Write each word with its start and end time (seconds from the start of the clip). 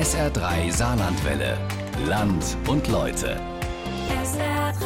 SR3 0.00 0.72
Saarlandwelle. 0.72 1.58
Land 2.06 2.56
und 2.66 2.88
Leute. 2.88 3.38
SR3. 4.08 4.80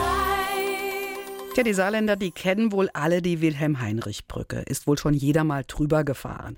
Tja, 1.55 1.63
die 1.63 1.73
Saarländer, 1.73 2.17
die 2.17 2.33
kennen 2.33 2.73
wohl 2.73 2.91
alle 2.95 3.23
die 3.23 3.41
Wilhelm-Heinrich-Brücke. 3.41 4.65
Ist 4.67 4.89
wohl 4.89 4.99
schon 4.99 5.15
jeder 5.15 5.45
mal 5.45 5.63
drüber 5.65 6.03
gefahren. 6.03 6.57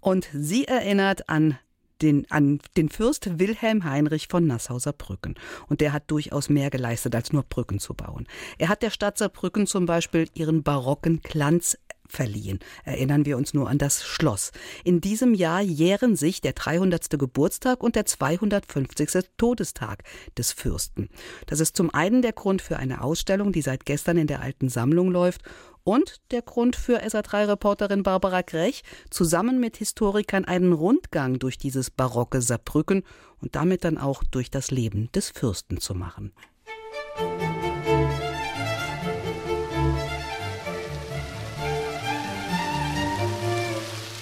Und 0.00 0.28
sie 0.34 0.66
erinnert 0.66 1.30
an 1.30 1.58
den, 2.02 2.30
an 2.30 2.60
den 2.76 2.90
Fürst 2.90 3.38
Wilhelm 3.38 3.84
Heinrich 3.84 4.28
von 4.28 4.46
Nassau-Saarbrücken. 4.46 5.36
Und 5.66 5.80
der 5.80 5.94
hat 5.94 6.10
durchaus 6.10 6.50
mehr 6.50 6.68
geleistet, 6.68 7.14
als 7.14 7.32
nur 7.32 7.44
Brücken 7.44 7.78
zu 7.78 7.94
bauen. 7.94 8.26
Er 8.58 8.68
hat 8.68 8.82
der 8.82 8.90
Stadt 8.90 9.16
Saarbrücken 9.16 9.66
zum 9.66 9.86
Beispiel 9.86 10.28
ihren 10.34 10.62
barocken 10.62 11.22
Glanz 11.22 11.78
verliehen. 12.08 12.58
Erinnern 12.84 13.26
wir 13.26 13.36
uns 13.36 13.54
nur 13.54 13.68
an 13.68 13.78
das 13.78 14.04
Schloss. 14.04 14.52
In 14.84 15.00
diesem 15.00 15.34
Jahr 15.34 15.60
jähren 15.60 16.16
sich 16.16 16.40
der 16.40 16.52
300. 16.52 17.10
Geburtstag 17.18 17.82
und 17.82 17.96
der 17.96 18.06
250. 18.06 19.30
Todestag 19.36 20.02
des 20.36 20.52
Fürsten. 20.52 21.08
Das 21.46 21.60
ist 21.60 21.76
zum 21.76 21.92
einen 21.92 22.22
der 22.22 22.32
Grund 22.32 22.62
für 22.62 22.76
eine 22.76 23.02
Ausstellung, 23.02 23.52
die 23.52 23.62
seit 23.62 23.86
gestern 23.86 24.18
in 24.18 24.26
der 24.26 24.40
alten 24.40 24.68
Sammlung 24.68 25.10
läuft 25.10 25.42
und 25.86 26.20
der 26.32 26.42
Grund 26.42 26.74
für 26.74 27.04
SA3-Reporterin 27.04 28.02
Barbara 28.02 28.42
Grech, 28.42 28.82
zusammen 29.08 29.60
mit 29.60 29.76
Historikern 29.76 30.44
einen 30.44 30.72
Rundgang 30.72 31.38
durch 31.38 31.58
dieses 31.58 31.90
barocke 31.90 32.42
Saarbrücken 32.42 33.04
und 33.40 33.54
damit 33.54 33.84
dann 33.84 33.96
auch 33.96 34.24
durch 34.24 34.50
das 34.50 34.72
Leben 34.72 35.10
des 35.12 35.30
Fürsten 35.30 35.78
zu 35.78 35.94
machen. 35.94 36.32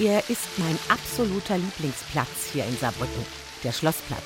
Er 0.05 0.19
ist 0.29 0.59
mein 0.59 0.79
absoluter 0.91 1.57
Lieblingsplatz 1.57 2.51
hier 2.53 2.67
in 2.67 2.77
Saarbrücken, 2.77 3.25
der 3.62 3.73
Schlossplatz. 3.73 4.21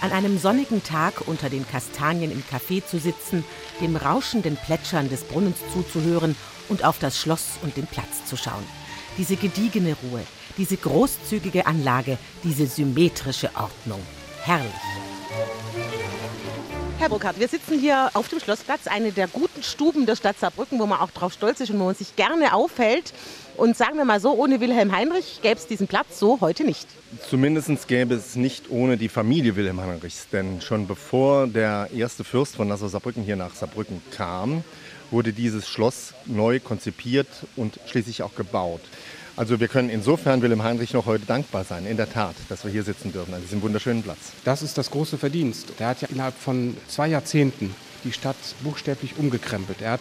An 0.00 0.12
einem 0.12 0.38
sonnigen 0.38 0.84
Tag 0.84 1.26
unter 1.26 1.50
den 1.50 1.66
Kastanien 1.66 2.30
im 2.30 2.44
Café 2.44 2.86
zu 2.86 3.00
sitzen, 3.00 3.44
dem 3.80 3.96
rauschenden 3.96 4.56
Plätschern 4.56 5.08
des 5.08 5.24
Brunnens 5.24 5.56
zuzuhören 5.72 6.36
und 6.68 6.84
auf 6.84 7.00
das 7.00 7.18
Schloss 7.18 7.58
und 7.62 7.76
den 7.76 7.88
Platz 7.88 8.24
zu 8.24 8.36
schauen. 8.36 8.62
Diese 9.18 9.34
gediegene 9.34 9.96
Ruhe, 10.00 10.22
diese 10.58 10.76
großzügige 10.76 11.66
Anlage, 11.66 12.18
diese 12.44 12.68
symmetrische 12.68 13.50
Ordnung. 13.56 14.02
Herrlich. 14.44 14.70
Herr 16.98 17.08
Burkhardt, 17.08 17.38
wir 17.40 17.48
sitzen 17.48 17.78
hier 17.78 18.10
auf 18.14 18.28
dem 18.28 18.38
Schlossplatz, 18.38 18.86
eine 18.86 19.12
der 19.12 19.26
guten 19.26 19.62
Stuben 19.62 20.06
der 20.06 20.14
Stadt 20.16 20.38
Saarbrücken, 20.38 20.78
wo 20.78 20.86
man 20.86 21.00
auch 21.00 21.10
drauf 21.10 21.32
stolz 21.32 21.60
ist 21.60 21.70
und 21.70 21.80
wo 21.80 21.84
man 21.84 21.94
sich 21.96 22.14
gerne 22.14 22.54
aufhält. 22.54 23.12
Und 23.56 23.76
sagen 23.76 23.96
wir 23.96 24.04
mal 24.04 24.20
so, 24.20 24.34
ohne 24.34 24.60
Wilhelm 24.60 24.92
Heinrich 24.94 25.40
gäbe 25.42 25.58
es 25.58 25.66
diesen 25.66 25.86
Platz 25.86 26.18
so 26.18 26.40
heute 26.40 26.64
nicht. 26.64 26.86
Zumindest 27.28 27.88
gäbe 27.88 28.14
es 28.14 28.36
nicht 28.36 28.70
ohne 28.70 28.96
die 28.96 29.08
Familie 29.08 29.56
Wilhelm 29.56 29.80
Heinrichs. 29.80 30.28
Denn 30.30 30.60
schon 30.60 30.86
bevor 30.86 31.46
der 31.46 31.88
erste 31.94 32.22
Fürst 32.22 32.56
von 32.56 32.68
Nassau-Saarbrücken 32.68 33.22
hier 33.22 33.36
nach 33.36 33.54
Saarbrücken 33.54 34.02
kam, 34.10 34.62
wurde 35.10 35.32
dieses 35.32 35.68
Schloss 35.68 36.12
neu 36.26 36.60
konzipiert 36.60 37.28
und 37.56 37.80
schließlich 37.86 38.22
auch 38.22 38.34
gebaut. 38.34 38.82
Also 39.36 39.60
wir 39.60 39.68
können 39.68 39.90
insofern 39.90 40.42
Wilhelm 40.42 40.62
Heinrich 40.62 40.92
noch 40.92 41.06
heute 41.06 41.26
dankbar 41.26 41.64
sein, 41.64 41.86
in 41.86 41.96
der 41.96 42.10
Tat, 42.10 42.34
dass 42.48 42.64
wir 42.64 42.70
hier 42.70 42.82
sitzen 42.82 43.12
dürfen, 43.12 43.34
an 43.34 43.42
diesem 43.42 43.62
wunderschönen 43.62 44.02
Platz. 44.02 44.32
Das 44.44 44.62
ist 44.62 44.78
das 44.78 44.90
große 44.90 45.18
Verdienst. 45.18 45.72
Er 45.78 45.88
hat 45.88 46.00
ja 46.02 46.08
innerhalb 46.08 46.36
von 46.36 46.76
zwei 46.88 47.08
Jahrzehnten 47.08 47.74
die 48.04 48.12
Stadt 48.12 48.36
buchstäblich 48.62 49.18
umgekrempelt. 49.18 49.82
Er 49.82 49.92
hat 49.92 50.00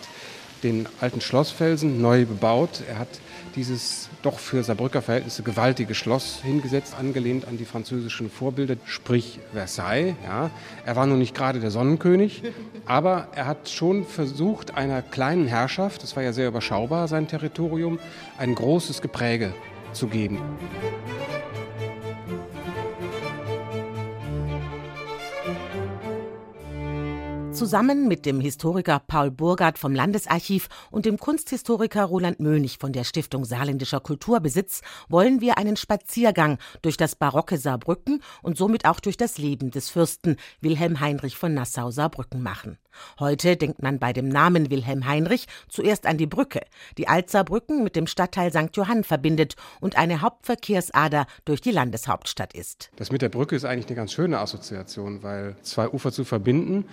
den 0.63 0.87
alten 1.01 1.21
Schlossfelsen 1.21 2.01
neu 2.01 2.25
bebaut. 2.25 2.81
Er 2.87 2.99
hat 2.99 3.07
dieses 3.55 4.09
doch 4.21 4.39
für 4.39 4.63
Saarbrücker 4.63 5.01
Verhältnisse 5.01 5.43
gewaltige 5.43 5.95
Schloss 5.95 6.39
hingesetzt, 6.41 6.95
angelehnt 6.99 7.47
an 7.47 7.57
die 7.57 7.65
französischen 7.65 8.29
Vorbilder, 8.29 8.75
sprich 8.85 9.39
Versailles. 9.53 10.15
Ja. 10.23 10.49
Er 10.85 10.95
war 10.95 11.05
nun 11.05 11.19
nicht 11.19 11.35
gerade 11.35 11.59
der 11.59 11.71
Sonnenkönig, 11.71 12.43
aber 12.85 13.27
er 13.33 13.45
hat 13.45 13.69
schon 13.69 14.05
versucht, 14.05 14.75
einer 14.75 15.01
kleinen 15.01 15.47
Herrschaft, 15.47 16.03
das 16.03 16.15
war 16.15 16.23
ja 16.23 16.33
sehr 16.33 16.47
überschaubar, 16.47 17.07
sein 17.07 17.27
Territorium, 17.27 17.99
ein 18.37 18.55
großes 18.55 19.01
Gepräge 19.01 19.53
zu 19.93 20.07
geben. 20.07 20.39
Zusammen 27.55 28.09
mit 28.09 28.25
dem 28.25 28.41
Historiker 28.41 28.99
Paul 28.99 29.31
Burgard 29.31 29.79
vom 29.79 29.95
Landesarchiv 29.95 30.67
und 30.91 31.05
dem 31.05 31.17
Kunsthistoriker 31.17 32.03
Roland 32.03 32.41
Mönig 32.41 32.79
von 32.81 32.91
der 32.91 33.05
Stiftung 33.05 33.45
Saarländischer 33.45 34.01
Kulturbesitz 34.01 34.81
wollen 35.07 35.39
wir 35.39 35.57
einen 35.57 35.77
Spaziergang 35.77 36.57
durch 36.81 36.97
das 36.97 37.15
barocke 37.15 37.57
Saarbrücken 37.57 38.21
und 38.41 38.57
somit 38.57 38.83
auch 38.83 38.99
durch 38.99 39.15
das 39.15 39.37
Leben 39.37 39.71
des 39.71 39.89
Fürsten 39.89 40.35
Wilhelm 40.59 40.99
Heinrich 40.99 41.37
von 41.37 41.53
Nassau-Saarbrücken 41.53 42.43
machen. 42.43 42.77
Heute 43.19 43.55
denkt 43.55 43.81
man 43.81 43.99
bei 43.99 44.13
dem 44.13 44.27
Namen 44.27 44.69
Wilhelm 44.69 45.05
Heinrich 45.05 45.47
zuerst 45.69 46.05
an 46.05 46.17
die 46.17 46.27
Brücke, 46.27 46.61
die 46.97 47.07
Altsaarbrücken 47.07 47.83
mit 47.83 47.95
dem 47.95 48.07
Stadtteil 48.07 48.51
St. 48.51 48.75
Johann 48.75 49.03
verbindet 49.03 49.55
und 49.79 49.97
eine 49.97 50.21
Hauptverkehrsader 50.21 51.25
durch 51.45 51.61
die 51.61 51.71
Landeshauptstadt 51.71 52.53
ist. 52.53 52.91
Das 52.95 53.11
mit 53.11 53.21
der 53.21 53.29
Brücke 53.29 53.55
ist 53.55 53.65
eigentlich 53.65 53.87
eine 53.87 53.95
ganz 53.95 54.11
schöne 54.11 54.39
Assoziation, 54.39 55.23
weil 55.23 55.55
zwei 55.61 55.89
Ufer 55.89 56.11
zu 56.11 56.25
verbinden, 56.25 56.85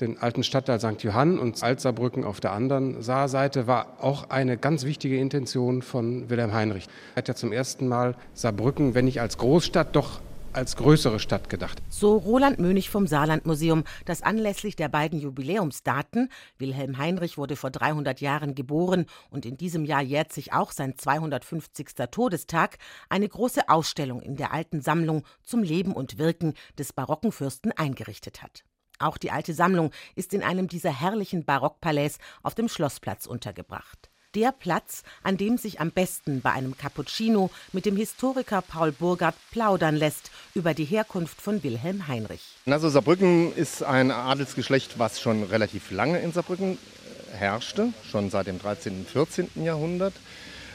den 0.00 0.18
alten 0.18 0.42
Stadtteil 0.42 0.80
St. 0.80 1.02
Johann 1.02 1.38
und 1.38 1.62
Altsaarbrücken 1.62 2.24
auf 2.24 2.40
der 2.40 2.52
anderen 2.52 3.02
Saarseite 3.02 3.66
war 3.66 3.96
auch 4.00 4.30
eine 4.30 4.56
ganz 4.56 4.84
wichtige 4.84 5.18
Intention 5.18 5.82
von 5.82 6.28
Wilhelm 6.30 6.52
Heinrich. 6.52 6.86
Er 7.14 7.18
hat 7.18 7.28
ja 7.28 7.34
zum 7.34 7.52
ersten 7.52 7.88
Mal 7.88 8.14
Saarbrücken, 8.34 8.94
wenn 8.94 9.06
nicht 9.06 9.20
als 9.20 9.38
Großstadt, 9.38 9.96
doch 9.96 10.20
als 10.56 10.76
größere 10.76 11.20
Stadt 11.20 11.50
gedacht. 11.50 11.82
So 11.88 12.16
Roland 12.16 12.58
Mönig 12.58 12.88
vom 12.88 13.06
Saarlandmuseum, 13.06 13.84
das 14.06 14.22
anlässlich 14.22 14.74
der 14.74 14.88
beiden 14.88 15.20
Jubiläumsdaten, 15.20 16.30
Wilhelm 16.58 16.98
Heinrich 16.98 17.36
wurde 17.36 17.56
vor 17.56 17.70
300 17.70 18.20
Jahren 18.20 18.54
geboren 18.54 19.06
und 19.30 19.44
in 19.44 19.56
diesem 19.56 19.84
Jahr 19.84 20.02
jährt 20.02 20.32
sich 20.32 20.52
auch 20.52 20.72
sein 20.72 20.96
250. 20.96 21.88
Todestag, 22.10 22.78
eine 23.08 23.28
große 23.28 23.68
Ausstellung 23.68 24.20
in 24.22 24.36
der 24.36 24.52
alten 24.52 24.80
Sammlung 24.80 25.24
zum 25.42 25.62
Leben 25.62 25.92
und 25.92 26.18
Wirken 26.18 26.54
des 26.78 26.92
barocken 26.92 27.32
Fürsten 27.32 27.72
eingerichtet 27.72 28.42
hat. 28.42 28.64
Auch 28.98 29.18
die 29.18 29.30
alte 29.30 29.54
Sammlung 29.54 29.90
ist 30.14 30.32
in 30.34 30.42
einem 30.42 30.68
dieser 30.68 30.90
herrlichen 30.90 31.44
Barockpalais 31.44 32.18
auf 32.42 32.54
dem 32.54 32.68
Schlossplatz 32.68 33.26
untergebracht. 33.26 34.10
Der 34.34 34.52
Platz, 34.52 35.02
an 35.22 35.38
dem 35.38 35.56
sich 35.56 35.80
am 35.80 35.90
besten 35.90 36.42
bei 36.42 36.52
einem 36.52 36.76
Cappuccino 36.76 37.50
mit 37.72 37.86
dem 37.86 37.96
Historiker 37.96 38.60
Paul 38.60 38.92
Burgard 38.92 39.34
plaudern 39.50 39.96
lässt 39.96 40.30
über 40.54 40.74
die 40.74 40.84
Herkunft 40.84 41.40
von 41.40 41.62
Wilhelm 41.62 42.06
Heinrich. 42.06 42.42
Also 42.66 42.90
Saarbrücken 42.90 43.54
ist 43.54 43.82
ein 43.82 44.10
Adelsgeschlecht, 44.10 44.98
was 44.98 45.22
schon 45.22 45.42
relativ 45.44 45.90
lange 45.90 46.18
in 46.18 46.32
Saarbrücken 46.32 46.72
äh, 46.72 47.36
herrschte, 47.36 47.94
schon 48.10 48.28
seit 48.28 48.46
dem 48.46 48.58
13. 48.58 48.98
und 48.98 49.08
14. 49.08 49.48
Jahrhundert. 49.64 50.12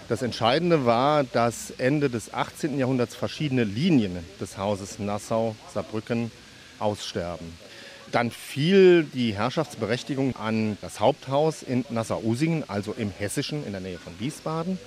Das 0.10 0.24
Entscheidende 0.24 0.86
war, 0.88 1.24
dass 1.24 1.70
Ende 1.78 2.10
des 2.10 2.34
18. 2.34 2.80
Jahrhunderts 2.80 3.16
verschiedene 3.16 3.64
Linien 3.64 4.26
des 4.40 4.58
Hauses 4.58 4.98
Nassau-Saarbrücken 4.98 6.32
aussterben. 6.80 7.54
Dann 8.12 8.32
fiel 8.32 9.04
die 9.04 9.36
Herrschaftsberechtigung 9.36 10.36
an 10.36 10.78
das 10.82 11.00
Haupthaus 11.00 11.64
in 11.64 11.86
Nassau-Usingen, 11.90 12.66
also 12.68 12.94
im 12.98 13.12
Hessischen, 13.12 13.66
in 13.66 13.72
der 13.72 13.82
Nähe 13.82 13.98
von 13.98 14.14
Wiesbaden. 14.20 14.78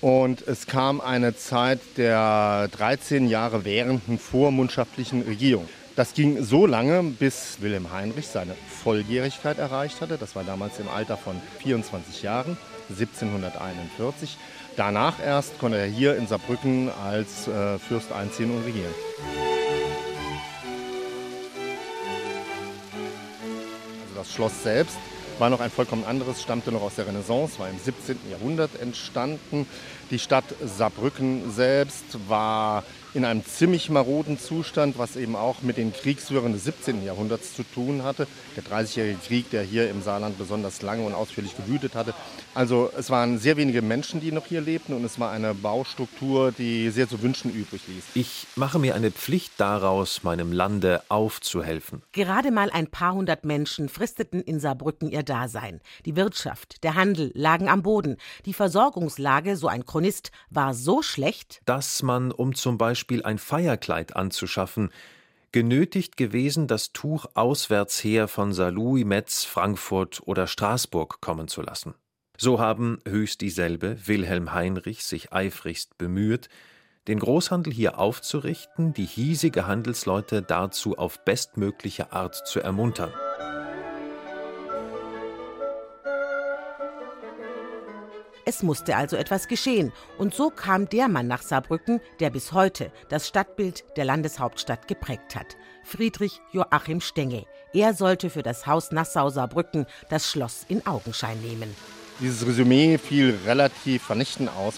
Und 0.00 0.42
es 0.48 0.66
kam 0.66 1.00
eine 1.00 1.36
Zeit 1.36 1.80
der 1.96 2.68
13 2.72 3.28
Jahre 3.28 3.64
währenden 3.64 4.18
vormundschaftlichen 4.18 5.22
Regierung. 5.22 5.68
Das 5.94 6.14
ging 6.14 6.42
so 6.42 6.66
lange, 6.66 7.02
bis 7.02 7.58
Wilhelm 7.60 7.92
Heinrich 7.92 8.26
seine 8.26 8.56
Volljährigkeit 8.82 9.58
erreicht 9.58 10.00
hatte. 10.00 10.16
Das 10.18 10.34
war 10.34 10.42
damals 10.42 10.80
im 10.80 10.88
Alter 10.88 11.16
von 11.16 11.36
24 11.60 12.22
Jahren, 12.22 12.56
1741. 12.88 14.38
Danach 14.76 15.20
erst 15.24 15.58
konnte 15.58 15.78
er 15.78 15.86
hier 15.86 16.16
in 16.16 16.26
Saarbrücken 16.26 16.90
als 17.04 17.46
äh, 17.46 17.78
Fürst 17.78 18.10
einziehen 18.10 18.50
und 18.50 18.64
regieren. 18.64 19.61
Das 24.22 24.32
Schloss 24.32 24.62
selbst 24.62 24.98
war 25.40 25.50
noch 25.50 25.58
ein 25.58 25.70
vollkommen 25.72 26.04
anderes, 26.04 26.40
stammte 26.40 26.70
noch 26.70 26.82
aus 26.82 26.94
der 26.94 27.08
Renaissance, 27.08 27.58
war 27.58 27.68
im 27.68 27.76
17. 27.76 28.16
Jahrhundert 28.30 28.70
entstanden. 28.80 29.66
Die 30.12 30.20
Stadt 30.20 30.44
Saarbrücken 30.64 31.50
selbst 31.50 32.04
war 32.28 32.84
in 33.14 33.24
einem 33.24 33.44
ziemlich 33.44 33.90
maroden 33.90 34.38
Zustand, 34.38 34.98
was 34.98 35.16
eben 35.16 35.36
auch 35.36 35.62
mit 35.62 35.76
den 35.76 35.92
Kriegswirren 35.92 36.52
des 36.52 36.64
17. 36.64 37.04
Jahrhunderts 37.04 37.54
zu 37.54 37.62
tun 37.62 38.04
hatte. 38.04 38.26
Der 38.56 38.62
Dreißigjährige 38.62 39.18
Krieg, 39.18 39.50
der 39.50 39.62
hier 39.62 39.90
im 39.90 40.02
Saarland 40.02 40.38
besonders 40.38 40.82
lange 40.82 41.04
und 41.04 41.14
ausführlich 41.14 41.56
gewütet 41.56 41.94
hatte. 41.94 42.14
Also 42.54 42.90
es 42.96 43.10
waren 43.10 43.38
sehr 43.38 43.56
wenige 43.56 43.82
Menschen, 43.82 44.20
die 44.20 44.32
noch 44.32 44.46
hier 44.46 44.60
lebten 44.60 44.94
und 44.94 45.04
es 45.04 45.18
war 45.20 45.30
eine 45.30 45.54
Baustruktur, 45.54 46.52
die 46.52 46.90
sehr 46.90 47.08
zu 47.08 47.22
wünschen 47.22 47.52
übrig 47.52 47.82
ließ. 47.86 48.04
Ich 48.14 48.46
mache 48.56 48.78
mir 48.78 48.94
eine 48.94 49.10
Pflicht 49.10 49.52
daraus, 49.58 50.22
meinem 50.22 50.52
Lande 50.52 51.02
aufzuhelfen. 51.08 52.02
Gerade 52.12 52.50
mal 52.50 52.70
ein 52.70 52.86
paar 52.86 53.14
hundert 53.14 53.44
Menschen 53.44 53.88
fristeten 53.88 54.40
in 54.40 54.58
Saarbrücken 54.60 55.10
ihr 55.10 55.22
Dasein. 55.22 55.80
Die 56.06 56.16
Wirtschaft, 56.16 56.82
der 56.82 56.94
Handel 56.94 57.30
lagen 57.34 57.68
am 57.68 57.82
Boden. 57.82 58.16
Die 58.46 58.54
Versorgungslage, 58.54 59.56
so 59.56 59.68
ein 59.68 59.84
Chronist, 59.84 60.30
war 60.50 60.74
so 60.74 61.02
schlecht, 61.02 61.60
dass 61.66 62.02
man, 62.02 62.32
um 62.32 62.54
zum 62.54 62.78
Beispiel 62.78 63.01
Beispiel 63.02 63.24
ein 63.24 63.38
Feierkleid 63.38 64.14
anzuschaffen, 64.14 64.90
genötigt 65.50 66.16
gewesen, 66.16 66.68
das 66.68 66.92
Tuch 66.92 67.26
auswärts 67.34 68.04
her 68.04 68.28
von 68.28 68.52
Saarlouis, 68.52 69.04
Metz, 69.04 69.42
Frankfurt 69.42 70.22
oder 70.24 70.46
Straßburg 70.46 71.20
kommen 71.20 71.48
zu 71.48 71.62
lassen. 71.62 71.94
So 72.38 72.60
haben 72.60 73.00
höchst 73.04 73.40
dieselbe 73.40 74.06
Wilhelm 74.06 74.54
Heinrich 74.54 75.02
sich 75.04 75.32
eifrigst 75.32 75.98
bemüht, 75.98 76.48
den 77.08 77.18
Großhandel 77.18 77.72
hier 77.72 77.98
aufzurichten, 77.98 78.94
die 78.94 79.04
hiesige 79.04 79.66
Handelsleute 79.66 80.40
dazu 80.40 80.96
auf 80.96 81.24
bestmögliche 81.24 82.12
Art 82.12 82.46
zu 82.46 82.60
ermuntern. 82.60 83.12
Es 88.44 88.62
musste 88.62 88.96
also 88.96 89.16
etwas 89.16 89.46
geschehen. 89.46 89.92
Und 90.18 90.34
so 90.34 90.50
kam 90.50 90.88
der 90.88 91.08
Mann 91.08 91.28
nach 91.28 91.42
Saarbrücken, 91.42 92.00
der 92.18 92.30
bis 92.30 92.52
heute 92.52 92.90
das 93.08 93.28
Stadtbild 93.28 93.84
der 93.96 94.04
Landeshauptstadt 94.04 94.88
geprägt 94.88 95.36
hat. 95.36 95.56
Friedrich 95.84 96.40
Joachim 96.50 97.00
Stengel. 97.00 97.44
Er 97.72 97.94
sollte 97.94 98.30
für 98.30 98.42
das 98.42 98.66
Haus 98.66 98.90
Nassau-Saarbrücken 98.90 99.86
das 100.10 100.28
Schloss 100.28 100.64
in 100.68 100.84
Augenschein 100.86 101.40
nehmen. 101.40 101.74
Dieses 102.20 102.46
Resümee 102.46 102.98
fiel 102.98 103.38
relativ 103.46 104.02
vernichtend 104.02 104.50
aus. 104.56 104.74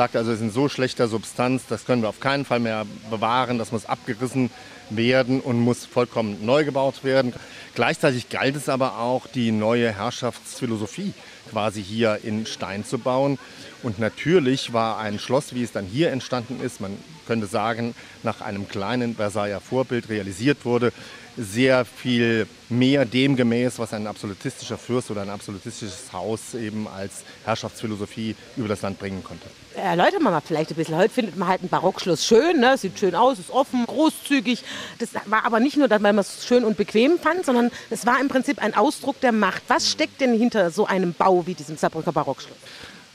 Sagte 0.00 0.16
also, 0.16 0.30
es 0.30 0.38
ist 0.38 0.44
in 0.44 0.50
so 0.50 0.70
schlechter 0.70 1.08
Substanz, 1.08 1.64
das 1.68 1.84
können 1.84 2.00
wir 2.00 2.08
auf 2.08 2.20
keinen 2.20 2.46
Fall 2.46 2.58
mehr 2.58 2.86
bewahren, 3.10 3.58
das 3.58 3.70
muss 3.70 3.84
abgerissen 3.84 4.48
werden 4.88 5.42
und 5.42 5.60
muss 5.60 5.84
vollkommen 5.84 6.38
neu 6.42 6.64
gebaut 6.64 7.04
werden. 7.04 7.34
Gleichzeitig 7.74 8.30
galt 8.30 8.56
es 8.56 8.70
aber 8.70 8.98
auch, 8.98 9.26
die 9.26 9.52
neue 9.52 9.92
Herrschaftsphilosophie 9.92 11.12
quasi 11.50 11.82
hier 11.82 12.20
in 12.22 12.46
Stein 12.46 12.82
zu 12.82 12.98
bauen. 12.98 13.38
Und 13.82 13.98
natürlich 13.98 14.72
war 14.72 14.98
ein 14.98 15.18
Schloss, 15.18 15.54
wie 15.54 15.62
es 15.62 15.72
dann 15.72 15.84
hier 15.84 16.12
entstanden 16.12 16.60
ist, 16.62 16.80
man 16.80 16.96
könnte 17.26 17.46
sagen, 17.46 17.94
nach 18.22 18.40
einem 18.40 18.68
kleinen 18.68 19.16
Versailler 19.16 19.60
Vorbild 19.60 20.08
realisiert 20.08 20.64
wurde, 20.64 20.94
sehr 21.36 21.84
viel 21.84 22.46
mehr 22.68 23.04
dem 23.04 23.36
gemäß, 23.36 23.78
was 23.78 23.92
ein 23.92 24.06
absolutistischer 24.06 24.78
Fürst 24.78 25.10
oder 25.10 25.22
ein 25.22 25.30
absolutistisches 25.30 26.12
Haus 26.12 26.54
eben 26.54 26.86
als 26.88 27.24
Herrschaftsphilosophie 27.44 28.36
über 28.56 28.68
das 28.68 28.82
Land 28.82 28.98
bringen 28.98 29.22
konnte. 29.24 29.46
Erläutern 29.74 30.22
wir 30.22 30.30
mal 30.30 30.40
vielleicht 30.40 30.70
ein 30.70 30.76
bisschen. 30.76 30.96
Heute 30.96 31.12
findet 31.12 31.36
man 31.36 31.48
halt 31.48 31.62
ein 31.62 31.68
Barockschloss 31.68 32.24
schön, 32.24 32.60
ne? 32.60 32.76
sieht 32.76 32.98
schön 32.98 33.14
aus, 33.14 33.38
ist 33.38 33.50
offen, 33.50 33.86
großzügig. 33.86 34.64
Das 34.98 35.10
war 35.26 35.44
aber 35.44 35.60
nicht 35.60 35.76
nur, 35.76 35.88
weil 35.90 36.00
man 36.00 36.18
es 36.18 36.46
schön 36.46 36.64
und 36.64 36.76
bequem 36.76 37.18
fand, 37.18 37.44
sondern 37.44 37.70
es 37.90 38.06
war 38.06 38.20
im 38.20 38.28
Prinzip 38.28 38.62
ein 38.62 38.74
Ausdruck 38.74 39.20
der 39.20 39.32
Macht. 39.32 39.62
Was 39.68 39.90
steckt 39.90 40.20
denn 40.20 40.36
hinter 40.36 40.70
so 40.70 40.86
einem 40.86 41.14
Bau 41.14 41.46
wie 41.46 41.54
diesem 41.54 41.76
Saarbrücker 41.76 42.12
Barockschloss? 42.12 42.56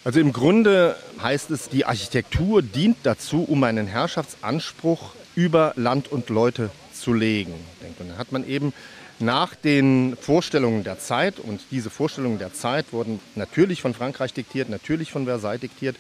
Also 0.04 0.20
im 0.20 0.34
Grunde 0.34 0.96
heißt 1.22 1.50
es, 1.50 1.68
die 1.68 1.86
Architektur 1.86 2.62
dient 2.62 2.98
dazu, 3.04 3.44
um 3.44 3.64
einen 3.64 3.88
Herrschaftsanspruch 3.88 5.14
über 5.34 5.74
Land 5.76 6.12
und 6.12 6.30
Leute 6.30 6.70
zu 7.06 7.14
legen. 7.14 7.54
Und 7.54 8.10
dann 8.10 8.18
hat 8.18 8.32
man 8.32 8.48
eben 8.48 8.74
nach 9.20 9.56
den 9.56 10.18
Vorstellungen 10.20 10.84
der 10.84 11.00
Zeit, 11.00 11.40
und 11.40 11.62
diese 11.70 11.92
Vorstellungen 11.92 12.40
der 12.40 12.54
Zeit 12.54 12.92
wurden 12.92 13.20
natürlich 13.36 13.82
von 13.82 13.94
Frankreich 13.94 14.34
diktiert, 14.34 14.70
natürlich 14.70 15.12
von 15.12 15.26
Versailles 15.26 15.62
diktiert, 15.62 15.96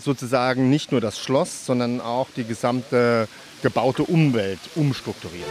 sozusagen 0.00 0.70
nicht 0.70 0.90
nur 0.90 1.02
das 1.02 1.18
Schloss, 1.18 1.66
sondern 1.66 2.00
auch 2.00 2.28
die 2.34 2.44
gesamte 2.44 3.28
gebaute 3.62 4.04
Umwelt 4.04 4.58
umstrukturiert. 4.74 5.46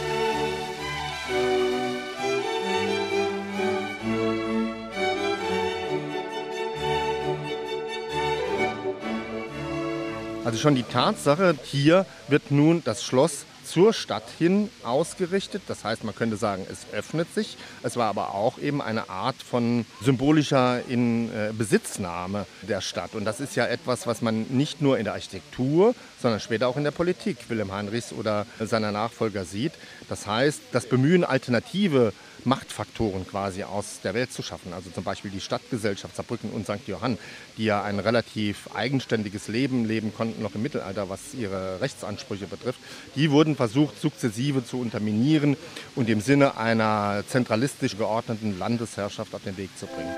Also 10.44 10.58
schon 10.58 10.74
die 10.74 10.82
Tatsache, 10.82 11.54
hier 11.62 12.04
wird 12.28 12.50
nun 12.50 12.82
das 12.84 13.04
Schloss 13.04 13.44
zur 13.68 13.92
Stadt 13.92 14.24
hin 14.38 14.70
ausgerichtet. 14.82 15.62
Das 15.68 15.84
heißt, 15.84 16.04
man 16.04 16.14
könnte 16.14 16.36
sagen, 16.36 16.66
es 16.70 16.86
öffnet 16.92 17.32
sich. 17.34 17.56
Es 17.82 17.96
war 17.96 18.08
aber 18.08 18.34
auch 18.34 18.58
eben 18.58 18.80
eine 18.80 19.10
Art 19.10 19.36
von 19.36 19.84
symbolischer 20.02 20.80
äh, 20.88 21.52
der 22.62 22.80
Stadt. 22.80 23.14
Und 23.14 23.24
das 23.24 23.40
ist 23.40 23.56
ja 23.56 23.66
etwas, 23.66 24.06
was 24.06 24.22
man 24.22 24.46
nicht 24.48 24.80
nur 24.80 24.98
in 24.98 25.04
der 25.04 25.14
Architektur, 25.14 25.94
sondern 26.20 26.40
später 26.40 26.68
auch 26.68 26.76
in 26.76 26.84
der 26.84 26.90
Politik 26.90 27.36
Wilhelm 27.48 27.72
Heinrichs 27.72 28.12
oder 28.12 28.46
seiner 28.58 28.92
Nachfolger 28.92 29.44
sieht. 29.44 29.72
Das 30.08 30.26
heißt, 30.26 30.60
das 30.72 30.86
Bemühen, 30.86 31.24
alternative 31.24 32.12
Machtfaktoren 32.44 33.26
quasi 33.26 33.62
aus 33.62 34.00
der 34.02 34.14
Welt 34.14 34.32
zu 34.32 34.42
schaffen. 34.42 34.72
Also 34.72 34.90
zum 34.90 35.04
Beispiel 35.04 35.30
die 35.30 35.40
Stadtgesellschaft 35.40 36.16
Saarbrücken 36.16 36.50
und 36.50 36.64
St. 36.64 36.86
Johann, 36.86 37.18
die 37.56 37.64
ja 37.64 37.82
ein 37.82 37.98
relativ 37.98 38.68
eigenständiges 38.74 39.48
Leben 39.48 39.84
leben 39.84 40.12
konnten, 40.14 40.42
noch 40.42 40.54
im 40.54 40.62
Mittelalter, 40.62 41.08
was 41.08 41.34
ihre 41.34 41.80
Rechtsansprüche 41.80 42.46
betrifft. 42.46 42.80
Die 43.16 43.30
wurden 43.30 43.56
versucht, 43.56 44.00
sukzessive 44.00 44.64
zu 44.64 44.80
unterminieren 44.80 45.56
und 45.96 46.08
im 46.08 46.20
Sinne 46.20 46.56
einer 46.56 47.24
zentralistisch 47.28 47.96
geordneten 47.96 48.58
Landesherrschaft 48.58 49.34
auf 49.34 49.42
den 49.42 49.56
Weg 49.56 49.70
zu 49.78 49.86
bringen. 49.86 50.14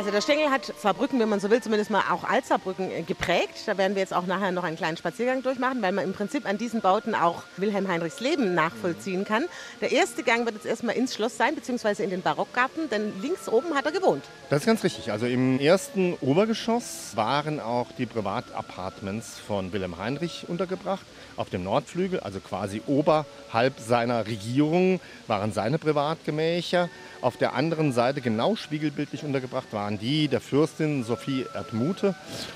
Also 0.00 0.12
der 0.12 0.22
Stengel 0.22 0.48
hat 0.48 0.72
Saarbrücken, 0.78 1.20
wenn 1.20 1.28
man 1.28 1.40
so 1.40 1.50
will, 1.50 1.62
zumindest 1.62 1.90
mal 1.90 2.04
auch 2.10 2.24
Altsaarbrücken 2.24 2.90
äh, 2.90 3.02
geprägt. 3.02 3.64
Da 3.66 3.76
werden 3.76 3.96
wir 3.96 4.00
jetzt 4.00 4.14
auch 4.14 4.24
nachher 4.24 4.50
noch 4.50 4.64
einen 4.64 4.78
kleinen 4.78 4.96
Spaziergang 4.96 5.42
durchmachen, 5.42 5.82
weil 5.82 5.92
man 5.92 6.04
im 6.04 6.14
Prinzip 6.14 6.48
an 6.48 6.56
diesen 6.56 6.80
Bauten 6.80 7.14
auch 7.14 7.42
Wilhelm 7.58 7.86
Heinrichs 7.86 8.18
Leben 8.18 8.54
nachvollziehen 8.54 9.26
kann. 9.26 9.44
Der 9.82 9.92
erste 9.92 10.22
Gang 10.22 10.46
wird 10.46 10.54
jetzt 10.54 10.64
erstmal 10.64 10.96
ins 10.96 11.14
Schloss 11.14 11.36
sein, 11.36 11.54
beziehungsweise 11.54 12.02
in 12.02 12.08
den 12.08 12.22
Barockgarten, 12.22 12.88
denn 12.88 13.12
links 13.20 13.46
oben 13.46 13.74
hat 13.74 13.84
er 13.84 13.92
gewohnt. 13.92 14.24
Das 14.48 14.60
ist 14.60 14.66
ganz 14.66 14.82
richtig. 14.84 15.12
Also 15.12 15.26
im 15.26 15.60
ersten 15.60 16.14
Obergeschoss 16.22 17.14
waren 17.14 17.60
auch 17.60 17.88
die 17.98 18.06
Privatapartments 18.06 19.38
von 19.38 19.70
Wilhelm 19.74 19.98
Heinrich 19.98 20.46
untergebracht. 20.48 21.04
Auf 21.36 21.50
dem 21.50 21.62
Nordflügel, 21.62 22.20
also 22.20 22.40
quasi 22.40 22.80
oberhalb 22.86 23.78
seiner 23.78 24.26
Regierung, 24.26 24.98
waren 25.26 25.52
seine 25.52 25.78
Privatgemächer. 25.78 26.88
Auf 27.22 27.36
der 27.36 27.54
anderen 27.54 27.92
Seite, 27.92 28.22
genau 28.22 28.56
spiegelbildlich 28.56 29.24
untergebracht, 29.24 29.72
waren 29.72 29.89
die 29.98 30.28
der 30.28 30.40
Fürstin 30.40 31.04
Sophie 31.04 31.46
Erdmute. 31.54 32.14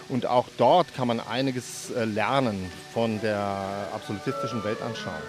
Und 0.08 0.26
auch 0.26 0.48
dort 0.56 0.94
kann 0.94 1.08
man 1.08 1.20
einiges 1.20 1.90
äh, 1.90 2.04
lernen 2.04 2.70
von 2.92 3.20
der 3.20 3.88
absolutistischen 3.92 4.62
Weltanschauung. 4.64 5.22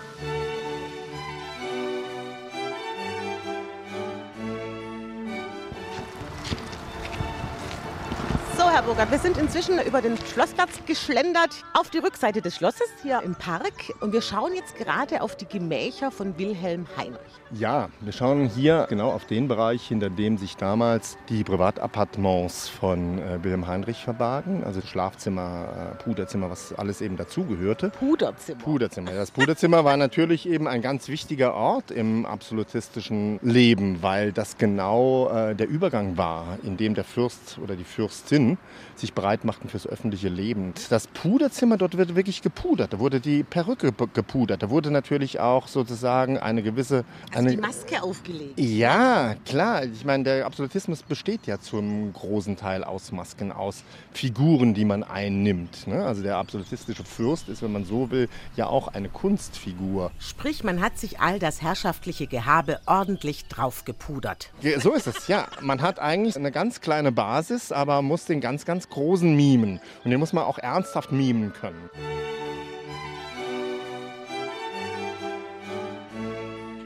Herr 8.75 8.83
Burger, 8.83 9.09
wir 9.09 9.19
sind 9.19 9.37
inzwischen 9.37 9.79
über 9.79 10.01
den 10.01 10.17
Schlossplatz 10.17 10.81
geschlendert 10.85 11.63
auf 11.73 11.89
die 11.91 11.99
Rückseite 11.99 12.41
des 12.41 12.57
Schlosses 12.57 12.89
hier 13.03 13.21
im 13.23 13.33
Park 13.33 13.71
und 14.01 14.11
wir 14.11 14.21
schauen 14.21 14.53
jetzt 14.53 14.75
gerade 14.75 15.21
auf 15.21 15.37
die 15.37 15.45
Gemächer 15.45 16.11
von 16.11 16.37
Wilhelm 16.37 16.85
Heinrich. 16.97 17.21
Ja, 17.51 17.87
wir 18.01 18.11
schauen 18.11 18.49
hier 18.49 18.85
genau 18.89 19.11
auf 19.11 19.27
den 19.27 19.47
Bereich, 19.47 19.87
hinter 19.87 20.09
dem 20.09 20.37
sich 20.37 20.57
damals 20.57 21.17
die 21.29 21.45
Privatappartements 21.45 22.67
von 22.67 23.19
äh, 23.19 23.41
Wilhelm 23.41 23.65
Heinrich 23.65 24.03
verbargen, 24.03 24.65
also 24.65 24.81
Schlafzimmer, 24.81 25.93
äh, 25.93 26.03
Puderzimmer, 26.03 26.49
was 26.49 26.73
alles 26.73 26.99
eben 26.99 27.15
dazugehörte. 27.15 27.91
Puderzimmer. 27.91 28.59
Puderzimmer. 28.59 29.11
Das 29.11 29.31
Puderzimmer 29.31 29.85
war 29.85 29.95
natürlich 29.95 30.49
eben 30.49 30.67
ein 30.67 30.81
ganz 30.81 31.07
wichtiger 31.07 31.53
Ort 31.53 31.91
im 31.91 32.25
absolutistischen 32.25 33.39
Leben, 33.41 34.01
weil 34.01 34.33
das 34.33 34.57
genau 34.57 35.29
äh, 35.29 35.55
der 35.55 35.69
Übergang 35.69 36.17
war, 36.17 36.57
in 36.63 36.75
dem 36.75 36.93
der 36.93 37.05
Fürst 37.05 37.57
oder 37.63 37.77
die 37.77 37.85
Fürstin 37.85 38.57
sich 38.95 39.13
bereit 39.13 39.45
machten 39.45 39.69
fürs 39.69 39.87
öffentliche 39.87 40.29
Leben. 40.29 40.73
Das 40.89 41.07
Puderzimmer, 41.07 41.77
dort 41.77 41.97
wird 41.97 42.15
wirklich 42.15 42.41
gepudert. 42.41 42.93
Da 42.93 42.99
wurde 42.99 43.19
die 43.19 43.43
Perücke 43.43 43.91
gepudert. 43.91 44.63
Da 44.63 44.69
wurde 44.69 44.91
natürlich 44.91 45.39
auch 45.39 45.67
sozusagen 45.67 46.37
eine 46.37 46.63
gewisse... 46.63 47.05
Also 47.29 47.39
eine, 47.39 47.51
die 47.51 47.57
Maske 47.57 48.01
aufgelegt. 48.01 48.59
Ja, 48.59 49.35
klar. 49.45 49.83
Ich 49.83 50.05
meine, 50.05 50.23
der 50.23 50.45
Absolutismus 50.45 51.03
besteht 51.03 51.47
ja 51.47 51.59
zum 51.59 52.13
großen 52.13 52.57
Teil 52.57 52.83
aus 52.83 53.11
Masken, 53.11 53.51
aus 53.51 53.83
Figuren, 54.13 54.73
die 54.73 54.85
man 54.85 55.03
einnimmt. 55.03 55.87
Ne? 55.87 56.05
Also 56.05 56.23
der 56.23 56.37
absolutistische 56.37 57.03
Fürst 57.03 57.49
ist, 57.49 57.61
wenn 57.61 57.71
man 57.71 57.85
so 57.85 58.11
will, 58.11 58.29
ja 58.55 58.67
auch 58.67 58.87
eine 58.87 59.09
Kunstfigur. 59.09 60.11
Sprich, 60.19 60.63
man 60.63 60.81
hat 60.81 60.97
sich 60.97 61.19
all 61.19 61.39
das 61.39 61.61
herrschaftliche 61.61 62.27
Gehabe 62.27 62.79
ordentlich 62.85 63.47
drauf 63.47 63.85
gepudert. 63.85 64.51
Ja, 64.61 64.79
so 64.79 64.93
ist 64.93 65.07
es, 65.07 65.27
ja. 65.27 65.47
Man 65.61 65.81
hat 65.81 65.99
eigentlich 65.99 66.35
eine 66.35 66.51
ganz 66.51 66.81
kleine 66.81 67.11
Basis, 67.11 67.71
aber 67.71 68.01
muss 68.01 68.25
den 68.25 68.41
ganz, 68.45 68.63
ganz 68.63 68.89
großen 68.89 69.35
mimen. 69.35 69.79
Und 70.03 70.11
den 70.11 70.19
muss 70.19 70.31
man 70.31 70.43
auch 70.43 70.59
ernsthaft 70.59 71.11
mimen 71.11 71.51
können. 71.51 71.89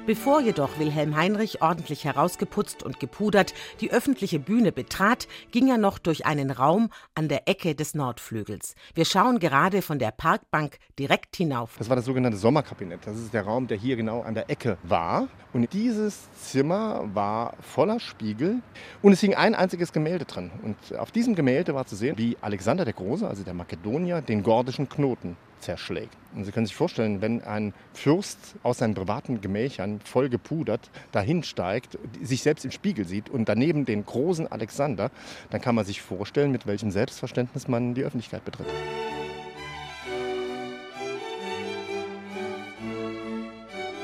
Bevor 0.09 0.41
jedoch 0.41 0.79
Wilhelm 0.79 1.15
Heinrich 1.15 1.61
ordentlich 1.61 2.03
herausgeputzt 2.03 2.81
und 2.81 2.99
gepudert 2.99 3.53
die 3.79 3.91
öffentliche 3.91 4.39
Bühne 4.39 4.71
betrat, 4.71 5.27
ging 5.51 5.69
er 5.69 5.77
noch 5.77 5.99
durch 5.99 6.25
einen 6.25 6.49
Raum 6.49 6.89
an 7.13 7.27
der 7.27 7.47
Ecke 7.47 7.75
des 7.75 7.93
Nordflügels. 7.93 8.73
Wir 8.95 9.05
schauen 9.05 9.37
gerade 9.37 9.83
von 9.83 9.99
der 9.99 10.09
Parkbank 10.09 10.79
direkt 10.97 11.35
hinauf. 11.35 11.75
Das 11.77 11.89
war 11.89 11.95
das 11.95 12.05
sogenannte 12.05 12.39
Sommerkabinett. 12.39 13.01
Das 13.05 13.19
ist 13.19 13.35
der 13.35 13.43
Raum, 13.43 13.67
der 13.67 13.77
hier 13.77 13.97
genau 13.97 14.23
an 14.23 14.33
der 14.33 14.49
Ecke 14.49 14.79
war. 14.81 15.27
Und 15.53 15.71
dieses 15.73 16.27
Zimmer 16.41 17.07
war 17.13 17.53
voller 17.61 17.99
Spiegel 17.99 18.63
und 19.03 19.13
es 19.13 19.19
hing 19.19 19.35
ein 19.35 19.53
einziges 19.53 19.93
Gemälde 19.93 20.25
drin. 20.25 20.49
Und 20.63 20.97
auf 20.97 21.11
diesem 21.11 21.35
Gemälde 21.35 21.75
war 21.75 21.85
zu 21.85 21.95
sehen, 21.95 22.17
wie 22.17 22.35
Alexander 22.41 22.83
der 22.83 22.95
Große, 22.95 23.27
also 23.27 23.43
der 23.43 23.53
Makedonier, 23.53 24.23
den 24.23 24.41
gordischen 24.41 24.89
Knoten 24.89 25.37
zerschlägt. 25.59 26.15
Und 26.35 26.45
Sie 26.45 26.51
können 26.51 26.65
sich 26.65 26.75
vorstellen, 26.75 27.21
wenn 27.21 27.43
ein 27.43 27.73
Fürst 27.93 28.55
aus 28.63 28.79
seinen 28.79 28.93
privaten 28.93 29.41
Gemächern 29.41 29.99
voll 30.01 30.29
gepudert 30.29 30.89
dahin 31.11 31.43
steigt, 31.43 31.97
sich 32.21 32.43
selbst 32.43 32.65
im 32.65 32.71
Spiegel 32.71 33.05
sieht 33.05 33.29
und 33.29 33.49
daneben 33.49 33.85
den 33.85 34.05
großen 34.05 34.51
Alexander, 34.51 35.11
dann 35.49 35.61
kann 35.61 35.75
man 35.75 35.85
sich 35.85 36.01
vorstellen, 36.01 36.51
mit 36.51 36.67
welchem 36.67 36.91
Selbstverständnis 36.91 37.67
man 37.67 37.93
die 37.93 38.03
Öffentlichkeit 38.03 38.45
betritt. 38.45 38.67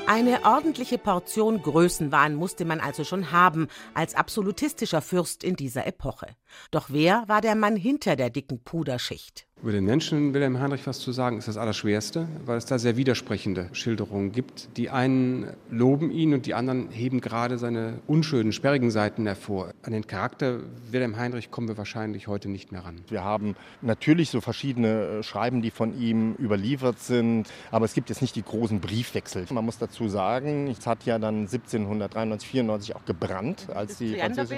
Eine 0.08 0.44
ordentliche 0.44 0.98
Portion 0.98 1.60
Größenwahn 1.60 2.36
musste 2.36 2.64
man 2.64 2.78
also 2.78 3.02
schon 3.02 3.32
haben 3.32 3.66
als 3.92 4.14
absolutistischer 4.14 5.02
Fürst 5.02 5.42
in 5.42 5.56
dieser 5.56 5.84
Epoche. 5.84 6.28
Doch 6.70 6.90
wer 6.90 7.24
war 7.26 7.40
der 7.40 7.56
Mann 7.56 7.74
hinter 7.74 8.14
der 8.14 8.30
dicken 8.30 8.62
Puderschicht? 8.62 9.48
Über 9.66 9.72
den 9.72 9.84
Menschen 9.84 10.32
Wilhelm 10.32 10.60
Heinrich 10.60 10.86
was 10.86 11.00
zu 11.00 11.10
sagen, 11.10 11.38
ist 11.38 11.48
das 11.48 11.56
Allerschwerste, 11.56 12.28
weil 12.44 12.56
es 12.56 12.66
da 12.66 12.78
sehr 12.78 12.96
widersprechende 12.96 13.68
Schilderungen 13.72 14.30
gibt. 14.30 14.68
Die 14.76 14.90
einen 14.90 15.48
loben 15.72 16.12
ihn 16.12 16.34
und 16.34 16.46
die 16.46 16.54
anderen 16.54 16.88
heben 16.92 17.20
gerade 17.20 17.58
seine 17.58 17.94
unschönen, 18.06 18.52
sperrigen 18.52 18.92
Seiten 18.92 19.26
hervor. 19.26 19.72
An 19.82 19.92
den 19.92 20.06
Charakter 20.06 20.60
Wilhelm 20.92 21.16
Heinrich 21.16 21.50
kommen 21.50 21.66
wir 21.66 21.76
wahrscheinlich 21.76 22.28
heute 22.28 22.48
nicht 22.48 22.70
mehr 22.70 22.84
ran. 22.84 23.00
Wir 23.08 23.24
haben 23.24 23.56
natürlich 23.82 24.30
so 24.30 24.40
verschiedene 24.40 25.18
äh, 25.18 25.22
Schreiben, 25.24 25.62
die 25.62 25.72
von 25.72 26.00
ihm 26.00 26.36
überliefert 26.38 27.00
sind, 27.00 27.48
aber 27.72 27.86
es 27.86 27.94
gibt 27.94 28.08
jetzt 28.08 28.22
nicht 28.22 28.36
die 28.36 28.44
großen 28.44 28.78
Briefwechsel. 28.78 29.46
Man 29.50 29.64
muss 29.64 29.78
dazu 29.78 30.06
sagen, 30.06 30.68
es 30.68 30.86
hat 30.86 31.06
ja 31.06 31.18
dann 31.18 31.40
1793, 31.40 32.48
94 32.48 32.94
auch 32.94 33.04
gebrannt, 33.04 33.66
als 33.74 33.88
das 33.88 33.98
die 33.98 34.12
gell, 34.12 34.28
das 34.28 34.48
ganz 34.48 34.50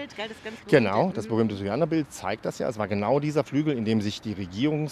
Genau, 0.68 0.96
berühmte. 0.96 1.16
das 1.16 1.26
berühmte 1.28 1.56
Trianerbild 1.56 2.12
zeigt 2.12 2.44
das 2.44 2.58
ja. 2.58 2.68
Es 2.68 2.76
war 2.76 2.88
genau 2.88 3.20
dieser 3.20 3.42
Flügel, 3.42 3.74
in 3.74 3.86
dem 3.86 4.02
sich 4.02 4.20
die 4.20 4.34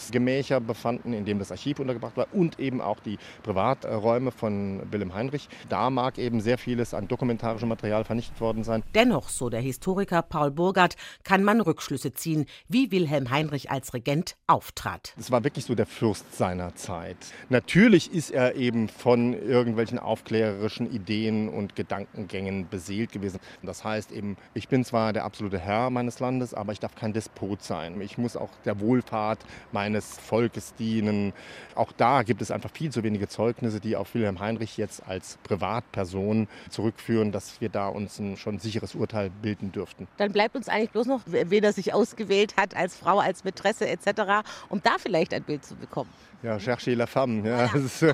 Regierungsgemächer 0.06 0.60
befanden, 0.60 1.12
in 1.12 1.25
dem 1.25 1.38
das 1.38 1.50
Archiv 1.50 1.78
untergebracht 1.80 2.16
war 2.16 2.26
und 2.32 2.58
eben 2.58 2.80
auch 2.80 3.00
die 3.00 3.18
Privaträume 3.42 4.30
von 4.30 4.82
Wilhelm 4.90 5.14
Heinrich. 5.14 5.48
Da 5.68 5.90
mag 5.90 6.18
eben 6.18 6.40
sehr 6.40 6.58
vieles 6.58 6.94
an 6.94 7.08
dokumentarischem 7.08 7.68
Material 7.68 8.04
vernichtet 8.04 8.40
worden 8.40 8.64
sein. 8.64 8.82
Dennoch, 8.94 9.28
so 9.28 9.48
der 9.48 9.60
Historiker 9.60 10.22
Paul 10.22 10.50
Burgert, 10.50 10.96
kann 11.25 11.42
man 11.44 11.60
Rückschlüsse 11.60 12.12
ziehen, 12.12 12.46
wie 12.68 12.90
Wilhelm 12.90 13.30
Heinrich 13.30 13.70
als 13.70 13.94
Regent 13.94 14.36
auftrat. 14.46 15.14
Es 15.18 15.30
war 15.30 15.44
wirklich 15.44 15.64
so 15.64 15.75
der 15.75 15.86
Fürst 15.86 16.34
seiner 16.36 16.75
Zeit. 16.75 17.16
Natürlich 17.48 18.12
ist 18.12 18.30
er 18.30 18.54
eben 18.56 18.88
von 18.88 19.32
irgendwelchen 19.32 19.98
aufklärerischen 19.98 20.90
Ideen 20.92 21.48
und 21.48 21.76
Gedankengängen 21.76 22.68
beseelt 22.68 23.12
gewesen. 23.12 23.40
Das 23.62 23.84
heißt 23.84 24.12
eben, 24.12 24.36
ich 24.54 24.68
bin 24.68 24.84
zwar 24.84 25.12
der 25.12 25.25
absolute 25.25 25.58
Herr 25.58 25.90
meines 25.90 26.20
Landes, 26.20 26.54
aber 26.54 26.72
ich 26.72 26.80
darf 26.80 26.94
kein 26.94 27.12
Despot 27.12 27.62
sein. 27.62 28.00
Ich 28.00 28.18
muss 28.18 28.36
auch 28.36 28.50
der 28.64 28.80
Wohlfahrt 28.80 29.40
meines 29.72 29.86
Volkes 29.95 30.75
dienen. 30.75 31.33
Auch 31.75 31.93
da 31.93 32.23
gibt 32.23 32.43
es 32.43 32.50
einfach 32.50 32.71
viel 32.71 32.90
zu 32.90 33.02
wenige 33.02 33.28
Zeugnisse, 33.28 33.81
die 33.81 33.97
auf 33.97 34.14
Wilhelm 34.14 34.40
Heinrich 34.40 34.76
jetzt 34.76 35.07
als 35.07 35.38
Privatperson 35.45 36.49
zurückführen, 36.71 37.33
dass 37.33 37.61
wir 37.61 37.69
da 37.69 37.88
uns 37.88 38.19
ein 38.19 38.37
schon 38.37 38.59
sicheres 38.59 38.95
Urteil 38.95 39.31
bilden 39.31 39.73
dürften. 39.73 40.09
Dann 40.16 40.33
bleibt 40.33 40.57
uns 40.57 40.69
eigentlich 40.69 40.90
bloß 40.90 41.07
noch, 41.07 41.21
wen 41.26 41.64
er 41.64 41.73
sich 41.73 41.95
ausgewählt 41.95 42.57
hat 42.57 42.76
als 42.76 42.97
Frau, 42.97 43.19
als 43.19 43.45
Mätresse 43.45 43.87
etc., 43.88 44.45
um 44.69 44.83
da 44.83 44.97
vielleicht 44.99 45.33
ein 45.35 45.43
Bild 45.43 45.64
zu 45.64 45.76
bekommen. 45.76 46.11
Ja, 46.43 46.59
cherchez 46.59 46.95
la 46.95 47.07
femme. 47.07 47.49
Ja. 47.49 47.71
das 47.73 48.05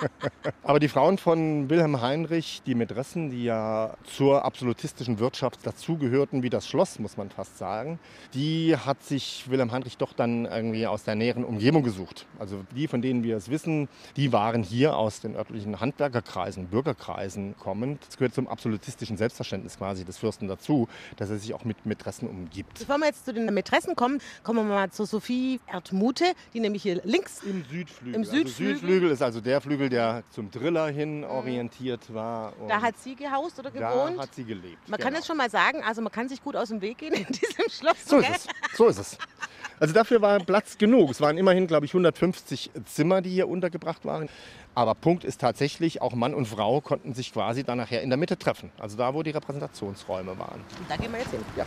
Aber 0.62 0.80
die 0.80 0.88
Frauen 0.88 1.18
von 1.18 1.70
Wilhelm 1.70 2.00
Heinrich, 2.00 2.62
die 2.66 2.74
Mätressen, 2.74 3.30
die 3.30 3.44
ja 3.44 3.96
zur 4.04 4.44
absolutistischen 4.44 5.18
Wirtschaft 5.18 5.66
dazugehörten, 5.66 6.42
wie 6.42 6.50
das 6.50 6.68
Schloss, 6.68 6.98
muss 6.98 7.16
man 7.16 7.30
fast 7.30 7.58
sagen, 7.58 7.98
die 8.34 8.76
hat 8.76 9.02
sich 9.02 9.44
Wilhelm 9.48 9.72
Heinrich 9.72 9.98
doch 9.98 10.12
dann 10.12 10.46
irgendwie 10.46 10.86
aus 10.86 11.04
der 11.04 11.14
näheren 11.14 11.44
Umgebung 11.44 11.82
gesucht. 11.82 12.26
Also 12.38 12.64
die, 12.74 12.88
von 12.88 13.02
denen 13.02 13.22
wir 13.22 13.36
es 13.36 13.50
wissen, 13.50 13.88
die 14.16 14.32
waren 14.32 14.62
hier 14.62 14.96
aus 14.96 15.20
den 15.20 15.36
örtlichen 15.36 15.80
Handwerkerkreisen, 15.80 16.66
Bürgerkreisen 16.66 17.54
kommend. 17.58 18.04
Es 18.08 18.16
gehört 18.16 18.34
zum 18.34 18.48
absolutistischen 18.48 19.16
Selbstverständnis 19.16 19.78
quasi 19.78 20.04
des 20.04 20.18
Fürsten 20.18 20.48
dazu, 20.48 20.88
dass 21.16 21.30
er 21.30 21.38
sich 21.38 21.54
auch 21.54 21.64
mit 21.64 21.86
Mätressen 21.86 22.28
umgibt. 22.28 22.80
Bevor 22.80 22.98
wir 22.98 23.06
jetzt 23.06 23.24
zu 23.24 23.32
den 23.32 23.52
Mätressen 23.54 23.94
kommen, 23.94 24.20
kommen 24.42 24.68
wir 24.68 24.74
mal 24.74 24.90
zu 24.90 25.04
Sophie 25.04 25.60
Erdmute, 25.66 26.24
die 26.52 26.60
nämlich 26.60 26.82
hier 26.82 27.00
links 27.04 27.42
Im 27.42 27.59
Südflügel. 27.64 28.14
Im 28.14 28.20
Also 28.22 28.32
Südflügel? 28.32 28.74
Südflügel 28.76 29.10
ist 29.10 29.22
also 29.22 29.40
der 29.40 29.60
Flügel, 29.60 29.88
der 29.88 30.22
zum 30.30 30.50
Driller 30.50 30.88
hin 30.88 31.24
orientiert 31.24 32.12
war. 32.12 32.52
Da 32.68 32.76
Und 32.76 32.82
hat 32.82 32.98
sie 32.98 33.14
gehaust 33.14 33.58
oder 33.58 33.70
da 33.70 33.90
gewohnt. 33.92 34.18
hat 34.20 34.34
sie 34.34 34.44
gelebt. 34.44 34.88
man 34.88 34.98
kann 34.98 35.08
genau. 35.08 35.18
jetzt 35.18 35.26
schon 35.26 35.36
mal 35.36 35.50
sagen, 35.50 35.82
also 35.82 36.02
man 36.02 36.12
kann 36.12 36.28
sich 36.28 36.42
gut 36.42 36.56
aus 36.56 36.68
dem 36.68 36.80
Weg 36.80 36.98
gehen 36.98 37.14
in 37.14 37.24
diesem 37.28 37.68
Schloss. 37.70 38.04
So 38.06 38.18
gell? 38.18 38.30
ist 38.30 38.48
es. 38.70 38.76
So 38.76 38.86
ist 38.88 38.98
es. 38.98 39.18
Also 39.78 39.94
dafür 39.94 40.20
war 40.20 40.38
Platz 40.40 40.76
genug. 40.76 41.10
Es 41.10 41.22
waren 41.22 41.38
immerhin, 41.38 41.66
glaube 41.66 41.86
ich, 41.86 41.92
150 41.94 42.70
Zimmer, 42.84 43.22
die 43.22 43.30
hier 43.30 43.48
untergebracht 43.48 44.04
waren. 44.04 44.28
Aber 44.74 44.94
Punkt 44.94 45.24
ist 45.24 45.40
tatsächlich, 45.40 46.02
auch 46.02 46.12
Mann 46.12 46.34
und 46.34 46.46
Frau 46.46 46.82
konnten 46.82 47.14
sich 47.14 47.32
quasi 47.32 47.64
dann 47.64 47.78
nachher 47.78 48.02
in 48.02 48.10
der 48.10 48.18
Mitte 48.18 48.36
treffen. 48.38 48.70
Also 48.78 48.98
da, 48.98 49.14
wo 49.14 49.22
die 49.22 49.30
Repräsentationsräume 49.30 50.38
waren. 50.38 50.60
Da 50.88 50.96
gehen 50.96 51.10
wir 51.12 51.20
jetzt 51.20 51.30
hin. 51.30 51.40
Ja. 51.56 51.64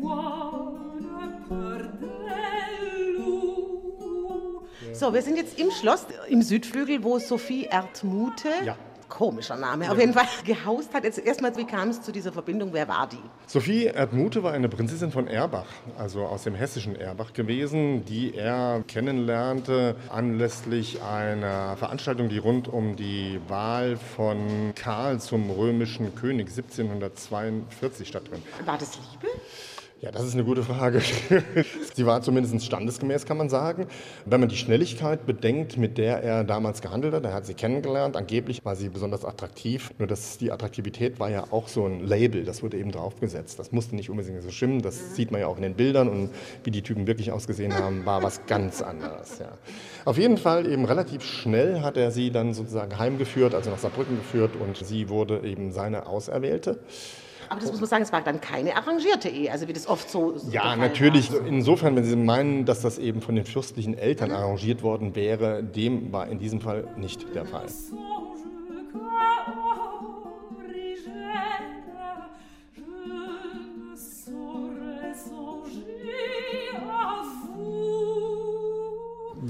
Bois 0.00 0.74
de 1.00 1.48
peur 1.48 1.82
des 2.00 3.16
loups. 3.16 4.62
So, 4.92 5.12
wir 5.12 5.22
sind 5.22 5.36
jetzt 5.36 5.58
im 5.58 5.70
Schloss, 5.70 6.06
im 6.28 6.42
Südflügel, 6.42 7.02
wo 7.02 7.18
Sophie 7.18 7.64
Erdmute, 7.64 8.48
Ja. 8.64 8.76
Komischer 9.08 9.56
Name, 9.56 9.90
auf 9.90 9.98
jeden 9.98 10.12
Fall 10.12 10.26
gehaust 10.44 10.94
hat. 10.94 11.04
Jetzt 11.04 11.18
erstmal, 11.18 11.56
wie 11.56 11.64
kam 11.64 11.88
es 11.88 12.02
zu 12.02 12.12
dieser 12.12 12.32
Verbindung? 12.32 12.72
Wer 12.72 12.88
war 12.88 13.08
die? 13.08 13.18
Sophie 13.46 13.84
Erdmute 13.84 14.42
war 14.42 14.52
eine 14.52 14.68
Prinzessin 14.68 15.10
von 15.10 15.26
Erbach, 15.26 15.66
also 15.96 16.24
aus 16.24 16.44
dem 16.44 16.54
hessischen 16.54 16.96
Erbach 16.96 17.32
gewesen, 17.32 18.04
die 18.04 18.34
er 18.34 18.82
kennenlernte 18.86 19.96
anlässlich 20.08 21.02
einer 21.02 21.76
Veranstaltung, 21.76 22.28
die 22.28 22.38
rund 22.38 22.68
um 22.68 22.96
die 22.96 23.40
Wahl 23.48 23.96
von 23.96 24.72
Karl 24.74 25.20
zum 25.20 25.50
römischen 25.50 26.14
König 26.14 26.48
1742 26.48 28.08
stattfand. 28.08 28.42
War 28.64 28.78
das 28.78 28.96
Liebe? 28.96 29.32
Ja, 30.00 30.12
das 30.12 30.22
ist 30.22 30.34
eine 30.34 30.44
gute 30.44 30.62
Frage. 30.62 31.02
Sie 31.94 32.06
war 32.06 32.22
zumindest 32.22 32.64
standesgemäß, 32.64 33.26
kann 33.26 33.36
man 33.36 33.48
sagen. 33.48 33.88
Wenn 34.26 34.38
man 34.38 34.48
die 34.48 34.56
Schnelligkeit 34.56 35.26
bedenkt, 35.26 35.76
mit 35.76 35.98
der 35.98 36.22
er 36.22 36.44
damals 36.44 36.82
gehandelt 36.82 37.14
hat, 37.14 37.24
er 37.24 37.34
hat 37.34 37.46
sie 37.46 37.54
kennengelernt, 37.54 38.16
angeblich 38.16 38.64
war 38.64 38.76
sie 38.76 38.90
besonders 38.90 39.24
attraktiv. 39.24 39.90
Nur 39.98 40.06
dass 40.06 40.38
die 40.38 40.52
Attraktivität 40.52 41.18
war 41.18 41.30
ja 41.30 41.46
auch 41.50 41.66
so 41.66 41.84
ein 41.84 42.06
Label, 42.06 42.44
das 42.44 42.62
wurde 42.62 42.78
eben 42.78 42.92
draufgesetzt. 42.92 43.58
Das 43.58 43.72
musste 43.72 43.96
nicht 43.96 44.08
unbedingt 44.08 44.40
so 44.40 44.50
stimmen, 44.50 44.82
das 44.82 45.16
sieht 45.16 45.32
man 45.32 45.40
ja 45.40 45.48
auch 45.48 45.56
in 45.56 45.64
den 45.64 45.74
Bildern 45.74 46.08
und 46.08 46.30
wie 46.62 46.70
die 46.70 46.82
Typen 46.82 47.08
wirklich 47.08 47.32
ausgesehen 47.32 47.74
haben, 47.74 48.06
war 48.06 48.22
was 48.22 48.46
ganz 48.46 48.82
anderes. 48.82 49.40
Ja. 49.40 49.48
Auf 50.04 50.16
jeden 50.16 50.38
Fall 50.38 50.70
eben 50.70 50.84
relativ 50.84 51.24
schnell 51.24 51.80
hat 51.80 51.96
er 51.96 52.12
sie 52.12 52.30
dann 52.30 52.54
sozusagen 52.54 53.00
heimgeführt, 53.00 53.52
also 53.52 53.70
nach 53.70 53.78
Saarbrücken 53.78 54.16
geführt 54.18 54.52
und 54.60 54.76
sie 54.76 55.08
wurde 55.08 55.40
eben 55.42 55.72
seine 55.72 56.06
Auserwählte. 56.06 56.78
Aber 57.48 57.60
das 57.60 57.70
muss 57.70 57.80
man 57.80 57.88
sagen, 57.88 58.02
es 58.02 58.12
war 58.12 58.20
dann 58.22 58.40
keine 58.40 58.76
arrangierte 58.76 59.28
Ehe, 59.28 59.50
also 59.50 59.68
wie 59.68 59.72
das 59.72 59.86
oft 59.86 60.10
so. 60.10 60.36
so 60.36 60.50
Ja, 60.50 60.76
natürlich. 60.76 61.32
War. 61.32 61.46
Insofern, 61.46 61.96
wenn 61.96 62.04
Sie 62.04 62.16
meinen, 62.16 62.64
dass 62.64 62.82
das 62.82 62.98
eben 62.98 63.20
von 63.20 63.34
den 63.34 63.44
fürstlichen 63.44 63.96
Eltern 63.96 64.30
arrangiert 64.30 64.82
worden 64.82 65.14
wäre, 65.14 65.62
dem 65.62 66.12
war 66.12 66.28
in 66.28 66.38
diesem 66.38 66.60
Fall 66.60 66.86
nicht 66.96 67.34
der 67.34 67.44
Fall. 67.44 67.66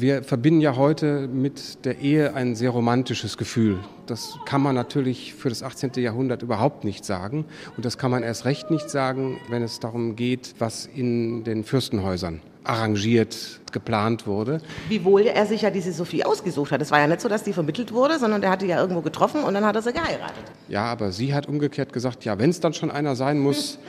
Wir 0.01 0.23
verbinden 0.23 0.61
ja 0.61 0.77
heute 0.77 1.27
mit 1.27 1.85
der 1.85 1.99
Ehe 1.99 2.35
ein 2.35 2.55
sehr 2.55 2.71
romantisches 2.71 3.37
Gefühl. 3.37 3.81
Das 4.07 4.39
kann 4.47 4.63
man 4.63 4.77
natürlich 4.77 5.35
für 5.35 5.49
das 5.49 5.65
18. 5.65 5.91
Jahrhundert 5.97 6.43
überhaupt 6.43 6.85
nicht 6.85 7.05
sagen. 7.05 7.45
Und 7.77 7.85
das 7.85 7.99
kann 7.99 8.13
man 8.13 8.23
erst 8.23 8.45
recht 8.45 8.71
nicht 8.71 8.91
sagen, 8.91 9.39
wenn 9.49 9.61
es 9.61 9.81
darum 9.81 10.15
geht, 10.15 10.55
was 10.61 10.87
in 10.87 11.43
den 11.43 11.65
Fürstenhäusern 11.65 12.41
arrangiert, 12.63 13.59
geplant 13.73 14.29
wurde. 14.29 14.61
Wiewohl 14.89 15.23
er 15.23 15.47
sich 15.47 15.63
ja 15.63 15.71
diese 15.71 15.93
Sophie 15.93 16.23
ausgesucht 16.23 16.71
hat. 16.71 16.81
Es 16.81 16.93
war 16.93 17.01
ja 17.01 17.09
nicht 17.09 17.21
so, 17.21 17.29
dass 17.29 17.43
die 17.43 17.53
vermittelt 17.53 17.93
wurde, 17.93 18.21
sondern 18.21 18.41
der 18.41 18.51
hat 18.51 18.63
die 18.63 18.67
ja 18.67 18.81
irgendwo 18.81 19.01
getroffen 19.01 19.43
und 19.43 19.53
dann 19.55 19.65
hat 19.65 19.75
er 19.75 19.83
sie 19.83 19.93
geheiratet. 19.93 20.45
Ja, 20.69 20.85
aber 20.85 21.11
sie 21.11 21.35
hat 21.35 21.49
umgekehrt 21.49 21.93
gesagt, 21.93 22.25
ja, 22.25 22.39
wenn 22.39 22.51
es 22.51 22.61
dann 22.61 22.73
schon 22.73 22.93
einer 22.93 23.17
sein 23.17 23.41
muss, 23.41 23.81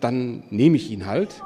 dann 0.00 0.42
nehme 0.48 0.76
ich 0.76 0.90
ihn 0.90 1.04
halt. 1.04 1.42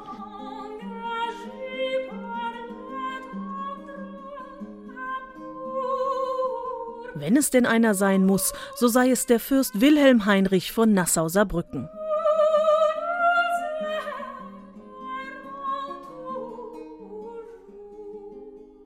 Wenn 7.14 7.36
es 7.36 7.50
denn 7.50 7.64
einer 7.64 7.94
sein 7.94 8.26
muss, 8.26 8.52
so 8.74 8.88
sei 8.88 9.10
es 9.10 9.26
der 9.26 9.38
Fürst 9.38 9.80
Wilhelm 9.80 10.26
Heinrich 10.26 10.72
von 10.72 10.92
Nassau-Saarbrücken. 10.92 11.88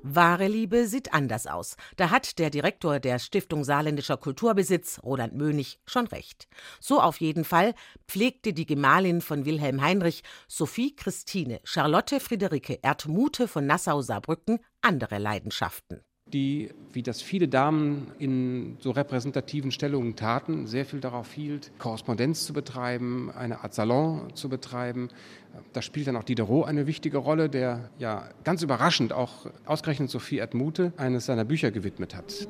Wahre 0.03 0.49
Liebe 0.49 0.87
sieht 0.87 1.13
anders 1.13 1.47
aus. 1.47 1.77
Da 1.97 2.11
hat 2.11 2.39
der 2.39 2.51
Direktor 2.51 2.99
der 2.99 3.19
Stiftung 3.19 3.65
Saarländischer 3.65 4.17
Kulturbesitz, 4.17 5.01
Roland 5.03 5.35
Mönig, 5.35 5.81
schon 5.87 6.07
recht. 6.07 6.49
So 6.81 7.01
auf 7.01 7.21
jeden 7.21 7.45
Fall 7.45 7.75
pflegte 8.09 8.53
die 8.53 8.67
Gemahlin 8.67 9.21
von 9.21 9.45
Wilhelm 9.45 9.81
Heinrich, 9.83 10.23
Sophie 10.49 10.95
Christine 10.95 11.61
Charlotte 11.65 12.21
Friederike 12.21 12.79
Erdmute 12.83 13.49
von 13.49 13.67
Nassau-Saarbrücken, 13.67 14.61
andere 14.83 15.19
Leidenschaften 15.19 16.03
die, 16.33 16.71
wie 16.93 17.03
das 17.03 17.23
viele 17.23 17.49
Damen 17.49 18.13
in 18.19 18.77
so 18.81 18.91
repräsentativen 18.91 19.71
Stellungen 19.71 20.17
taten, 20.17 20.67
sehr 20.67 20.85
viel 20.85 21.01
darauf 21.01 21.33
hielt, 21.33 21.71
Korrespondenz 21.79 22.45
zu 22.45 22.53
betreiben, 22.53 23.31
eine 23.31 23.63
Art 23.63 23.75
Salon 23.75 24.35
zu 24.35 24.49
betreiben. 24.49 25.09
Da 25.73 25.83
spielt 25.83 26.07
dann 26.07 26.17
auch 26.17 26.25
Diderot 26.25 26.67
eine 26.67 26.87
wichtige 26.87 27.19
Rolle, 27.19 27.49
der 27.49 27.91
ja 27.99 28.29
ganz 28.45 28.63
überraschend 28.63 29.13
auch 29.13 29.47
ausgerechnet 29.65 30.11
Sophie 30.11 30.39
Edmute 30.39 30.93
eines 30.97 31.27
seiner 31.27 31.45
Bücher 31.45 31.71
gewidmet 31.71 32.15
hat. 32.15 32.49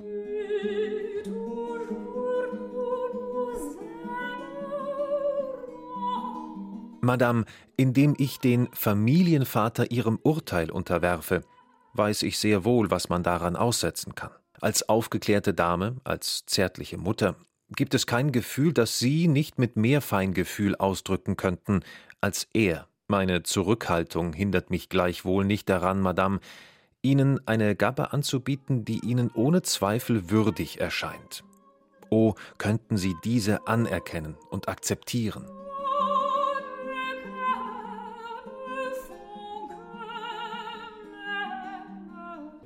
Madame, 7.00 7.44
indem 7.76 8.14
ich 8.18 8.38
den 8.38 8.68
Familienvater 8.72 9.90
Ihrem 9.90 10.18
Urteil 10.22 10.70
unterwerfe, 10.70 11.42
weiß 11.94 12.22
ich 12.22 12.38
sehr 12.38 12.64
wohl, 12.64 12.90
was 12.90 13.08
man 13.08 13.22
daran 13.22 13.56
aussetzen 13.56 14.14
kann. 14.14 14.30
Als 14.60 14.88
aufgeklärte 14.88 15.54
Dame, 15.54 15.96
als 16.04 16.44
zärtliche 16.46 16.98
Mutter, 16.98 17.36
gibt 17.70 17.94
es 17.94 18.06
kein 18.06 18.32
Gefühl, 18.32 18.72
das 18.72 18.98
Sie 18.98 19.28
nicht 19.28 19.58
mit 19.58 19.76
mehr 19.76 20.00
Feingefühl 20.00 20.76
ausdrücken 20.76 21.36
könnten 21.36 21.82
als 22.20 22.48
er. 22.52 22.88
Meine 23.06 23.42
Zurückhaltung 23.42 24.32
hindert 24.32 24.70
mich 24.70 24.88
gleichwohl 24.88 25.44
nicht 25.44 25.68
daran, 25.68 26.00
Madame, 26.00 26.40
Ihnen 27.00 27.40
eine 27.46 27.76
Gabe 27.76 28.12
anzubieten, 28.12 28.84
die 28.84 29.00
Ihnen 29.00 29.30
ohne 29.32 29.62
Zweifel 29.62 30.30
würdig 30.30 30.80
erscheint. 30.80 31.44
Oh, 32.10 32.34
könnten 32.58 32.96
Sie 32.96 33.14
diese 33.22 33.66
anerkennen 33.66 34.36
und 34.50 34.68
akzeptieren. 34.68 35.44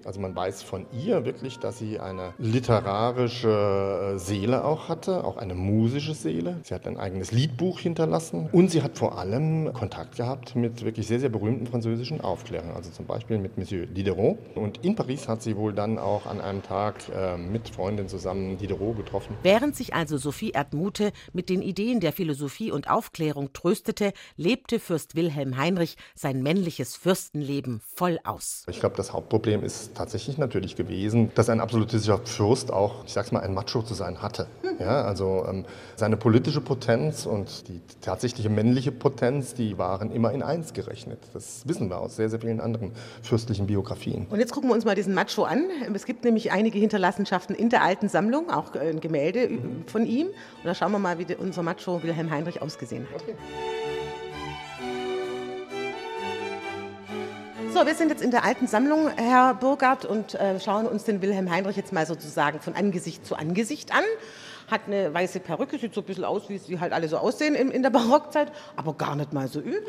Also 0.05 0.21
man 0.21 0.35
weiß 0.35 0.63
von 0.63 0.87
ihr 0.93 1.25
wirklich, 1.25 1.59
dass 1.59 1.79
sie 1.79 2.01
eine 2.01 2.35
literarische 2.39 4.15
äh, 4.15 4.19
Seele 4.19 4.65
auch 4.65 4.89
hatte, 4.89 5.25
auch 5.25 5.37
eine 5.37 5.55
musische 5.55 6.15
Seele. 6.15 6.61
Sie 6.65 6.75
hat 6.75 6.87
ein 6.87 6.97
eigenes 6.97 7.33
Liedbuch 7.33 7.81
hinterlassen 7.81 8.49
und 8.53 8.71
sie 8.71 8.83
hat 8.83 8.99
vor 8.99 9.19
allem 9.19 9.73
Kontakt 9.73 10.17
gehabt 10.17 10.57
mit 10.57 10.85
wirklich 10.85 11.07
sehr, 11.07 11.21
sehr 11.21 11.29
berühmten 11.29 11.67
französischen 11.67 12.21
Aufklärern, 12.21 12.73
also 12.75 12.91
zum 12.91 13.07
Beispiel 13.07 13.39
mit 13.39 13.59
Monsieur 13.59 13.87
Diderot. 13.87 14.39
Und 14.55 14.85
in 14.85 14.95
Paris 14.95 15.29
hat 15.29 15.43
sie 15.43 15.57
wohl 15.57 15.73
dann 15.73 15.99
auch 15.99 16.27
an 16.27 16.41
einem 16.41 16.63
Tag 16.63 16.97
äh, 17.15 17.37
mit 17.37 17.69
Freundin 17.69 18.09
zusammen 18.09 18.59
Diderot 18.59 18.97
getroffen. 18.97 19.37
Während 19.43 19.77
sich 19.77 19.95
also 19.95 20.17
Sophie 20.17 20.51
Erdmute 20.51 21.13
mit 21.33 21.49
den 21.49 21.63
Ideen 21.63 22.01
der 22.01 22.13
Philosophie 22.13 22.71
und 22.71 22.91
Aufklärung 22.91 23.53
tröstete, 23.53 24.13
lebte 24.37 24.79
Fürst 24.79 25.15
Wilhelm 25.15 25.57
Heinrich 25.57 25.97
sein 26.15 26.43
männliches 26.43 26.97
Fürstenleben 26.97 27.81
voll 27.95 28.19
aus. 28.25 28.65
Ich 28.69 28.81
glaube, 28.81 28.97
das 28.97 29.13
Hauptproblem 29.13 29.63
ist 29.63 29.92
tatsächlich 29.95 30.39
natürlich 30.39 30.77
gewesen, 30.77 31.31
dass 31.35 31.49
ein 31.49 31.61
absolutistischer 31.61 32.19
Fürst 32.19 32.73
auch, 32.73 33.05
ich 33.05 33.13
sag's 33.13 33.33
mal, 33.33 33.41
ein 33.41 33.55
Macho 33.55 33.83
zu 33.83 33.95
sein 33.95 34.23
hatte. 34.23 34.47
Ja, 34.79 35.03
also 35.03 35.45
ähm, 35.49 35.65
seine 35.97 36.17
politische 36.17 36.61
Potenz 36.61 37.27
und 37.27 37.69
die 37.69 37.81
tatsächliche 38.01 38.49
männliche 38.49 38.91
Potenz, 38.91 39.55
die 39.55 39.79
waren 39.79 40.11
immer 40.11 40.33
in 40.33 40.43
eins 40.43 40.73
gerechnet. 40.73 41.19
Das 41.35 41.67
wissen 41.67 41.89
wir 41.91 41.99
aus 41.99 42.17
sehr, 42.17 42.29
sehr 42.29 42.41
vielen 42.41 42.61
anderen 42.61 42.93
fürstlichen 43.23 43.67
Biografien. 43.67 44.27
Und 44.31 44.41
jetzt 44.41 44.53
gucken 44.53 44.71
wir 44.71 44.75
uns 44.75 44.85
mal 44.85 44.95
diesen 44.95 45.15
Macho 45.15 45.45
an. 45.45 45.65
Es 45.95 46.07
gibt 46.07 46.25
nämlich 46.25 46.53
einige 46.53 46.79
Hinterlassenschaften 46.79 47.55
in 47.55 47.69
der 47.69 47.83
alten 47.83 48.09
Sammlung, 48.09 48.51
auch 48.51 48.75
ein 48.75 49.01
Gemälde 49.01 49.51
von 49.87 50.07
ihm. 50.07 50.29
Und 50.29 50.35
da 50.65 50.75
schauen 50.75 50.93
wir 50.93 50.99
mal, 50.99 51.19
wie 51.19 51.27
unser 51.37 51.63
Macho 51.63 52.03
Wilhelm 52.03 52.31
Heinrich 52.31 52.63
ausgesehen 52.63 53.07
hat. 53.13 53.23
Okay. 53.23 53.35
So, 57.73 57.87
wir 57.87 57.95
sind 57.95 58.11
jetzt 58.11 58.23
in 58.23 58.31
der 58.31 58.45
alten 58.45 58.67
Sammlung, 58.67 59.09
Herr 59.17 59.55
Burgard, 59.55 60.05
und 60.05 60.35
äh, 60.35 60.61
schauen 60.61 60.87
uns 60.87 61.05
den 61.05 61.23
Wilhelm 61.23 61.51
Heinrich 61.51 61.75
jetzt 61.75 61.91
mal 61.91 62.05
sozusagen 62.05 62.61
von 62.61 62.75
Angesicht 62.75 63.25
zu 63.25 63.35
Angesicht 63.35 63.95
an. 63.95 64.05
Hat 64.71 64.83
eine 64.89 65.15
weiße 65.15 65.41
Perücke, 65.41 65.79
sieht 65.79 65.95
so 65.95 66.03
ein 66.03 66.05
bisschen 66.05 66.25
aus, 66.25 66.51
wie 66.51 66.59
sie 66.59 66.81
halt 66.81 66.93
alle 66.93 67.09
so 67.09 67.17
aussehen 67.17 67.55
in, 67.55 67.71
in 67.71 67.83
der 67.83 67.89
Barockzeit, 67.89 68.53
aber 68.77 68.93
gar 68.93 69.17
nicht 69.17 69.33
mal 69.33 69.49
so 69.49 69.61
übel. 69.61 69.83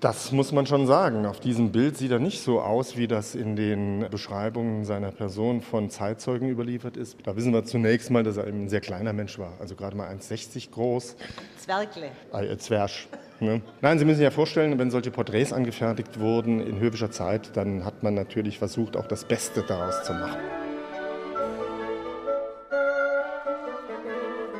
Das 0.00 0.32
muss 0.32 0.50
man 0.50 0.64
schon 0.64 0.86
sagen. 0.86 1.26
Auf 1.26 1.40
diesem 1.40 1.72
Bild 1.72 1.98
sieht 1.98 2.10
er 2.10 2.18
nicht 2.18 2.42
so 2.42 2.62
aus, 2.62 2.96
wie 2.96 3.06
das 3.06 3.34
in 3.34 3.54
den 3.54 4.06
Beschreibungen 4.10 4.86
seiner 4.86 5.12
Person 5.12 5.60
von 5.60 5.90
Zeitzeugen 5.90 6.48
überliefert 6.48 6.96
ist. 6.96 7.18
Da 7.24 7.36
wissen 7.36 7.52
wir 7.52 7.66
zunächst 7.66 8.10
mal, 8.10 8.22
dass 8.22 8.38
er 8.38 8.44
ein 8.44 8.70
sehr 8.70 8.80
kleiner 8.80 9.12
Mensch 9.12 9.38
war, 9.38 9.52
also 9.60 9.76
gerade 9.76 9.94
mal 9.94 10.08
1,60 10.08 10.70
groß. 10.70 11.16
Zwergle. 11.58 12.12
Äh, 12.32 12.56
Zwersch. 12.56 13.08
Ne? 13.42 13.60
Nein, 13.80 13.98
Sie 13.98 14.04
müssen 14.04 14.18
sich 14.18 14.24
ja 14.24 14.30
vorstellen, 14.30 14.78
wenn 14.78 14.92
solche 14.92 15.10
Porträts 15.10 15.52
angefertigt 15.52 16.20
wurden 16.20 16.60
in 16.60 16.78
höfischer 16.78 17.10
Zeit, 17.10 17.56
dann 17.56 17.84
hat 17.84 18.04
man 18.04 18.14
natürlich 18.14 18.58
versucht, 18.58 18.96
auch 18.96 19.08
das 19.08 19.24
Beste 19.24 19.64
daraus 19.66 20.04
zu 20.04 20.12
machen. 20.12 20.38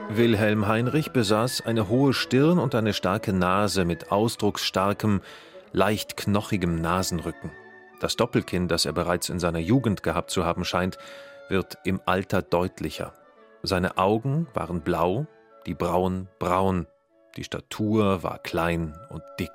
Wilhelm 0.09 0.66
Heinrich 0.66 1.12
besaß 1.12 1.64
eine 1.64 1.88
hohe 1.88 2.12
Stirn 2.12 2.59
und 2.59 2.75
eine 2.75 2.92
starke 2.92 3.33
Nase 3.33 3.85
mit 3.85 4.11
ausdrucksstarkem, 4.11 5.21
leicht 5.71 6.16
knochigem 6.16 6.75
Nasenrücken. 6.75 7.53
Das 8.01 8.16
Doppelkinn, 8.16 8.66
das 8.66 8.85
er 8.85 8.92
bereits 8.92 9.29
in 9.29 9.38
seiner 9.38 9.61
Jugend 9.61 10.03
gehabt 10.03 10.33
zu 10.33 10.45
haben 10.45 10.64
scheint, 10.64 10.99
wird 11.49 11.79
im 11.85 12.01
Alter 12.05 12.42
deutlicher. 12.42 13.12
Seine 13.62 13.97
Augen 13.97 14.49
waren 14.55 14.81
blau, 14.81 15.27
die 15.66 15.75
Brauen 15.75 16.27
braun, 16.40 16.88
die 17.37 17.45
Statur 17.45 18.23
war 18.23 18.38
klein 18.38 18.95
und 19.09 19.23
dick. 19.38 19.51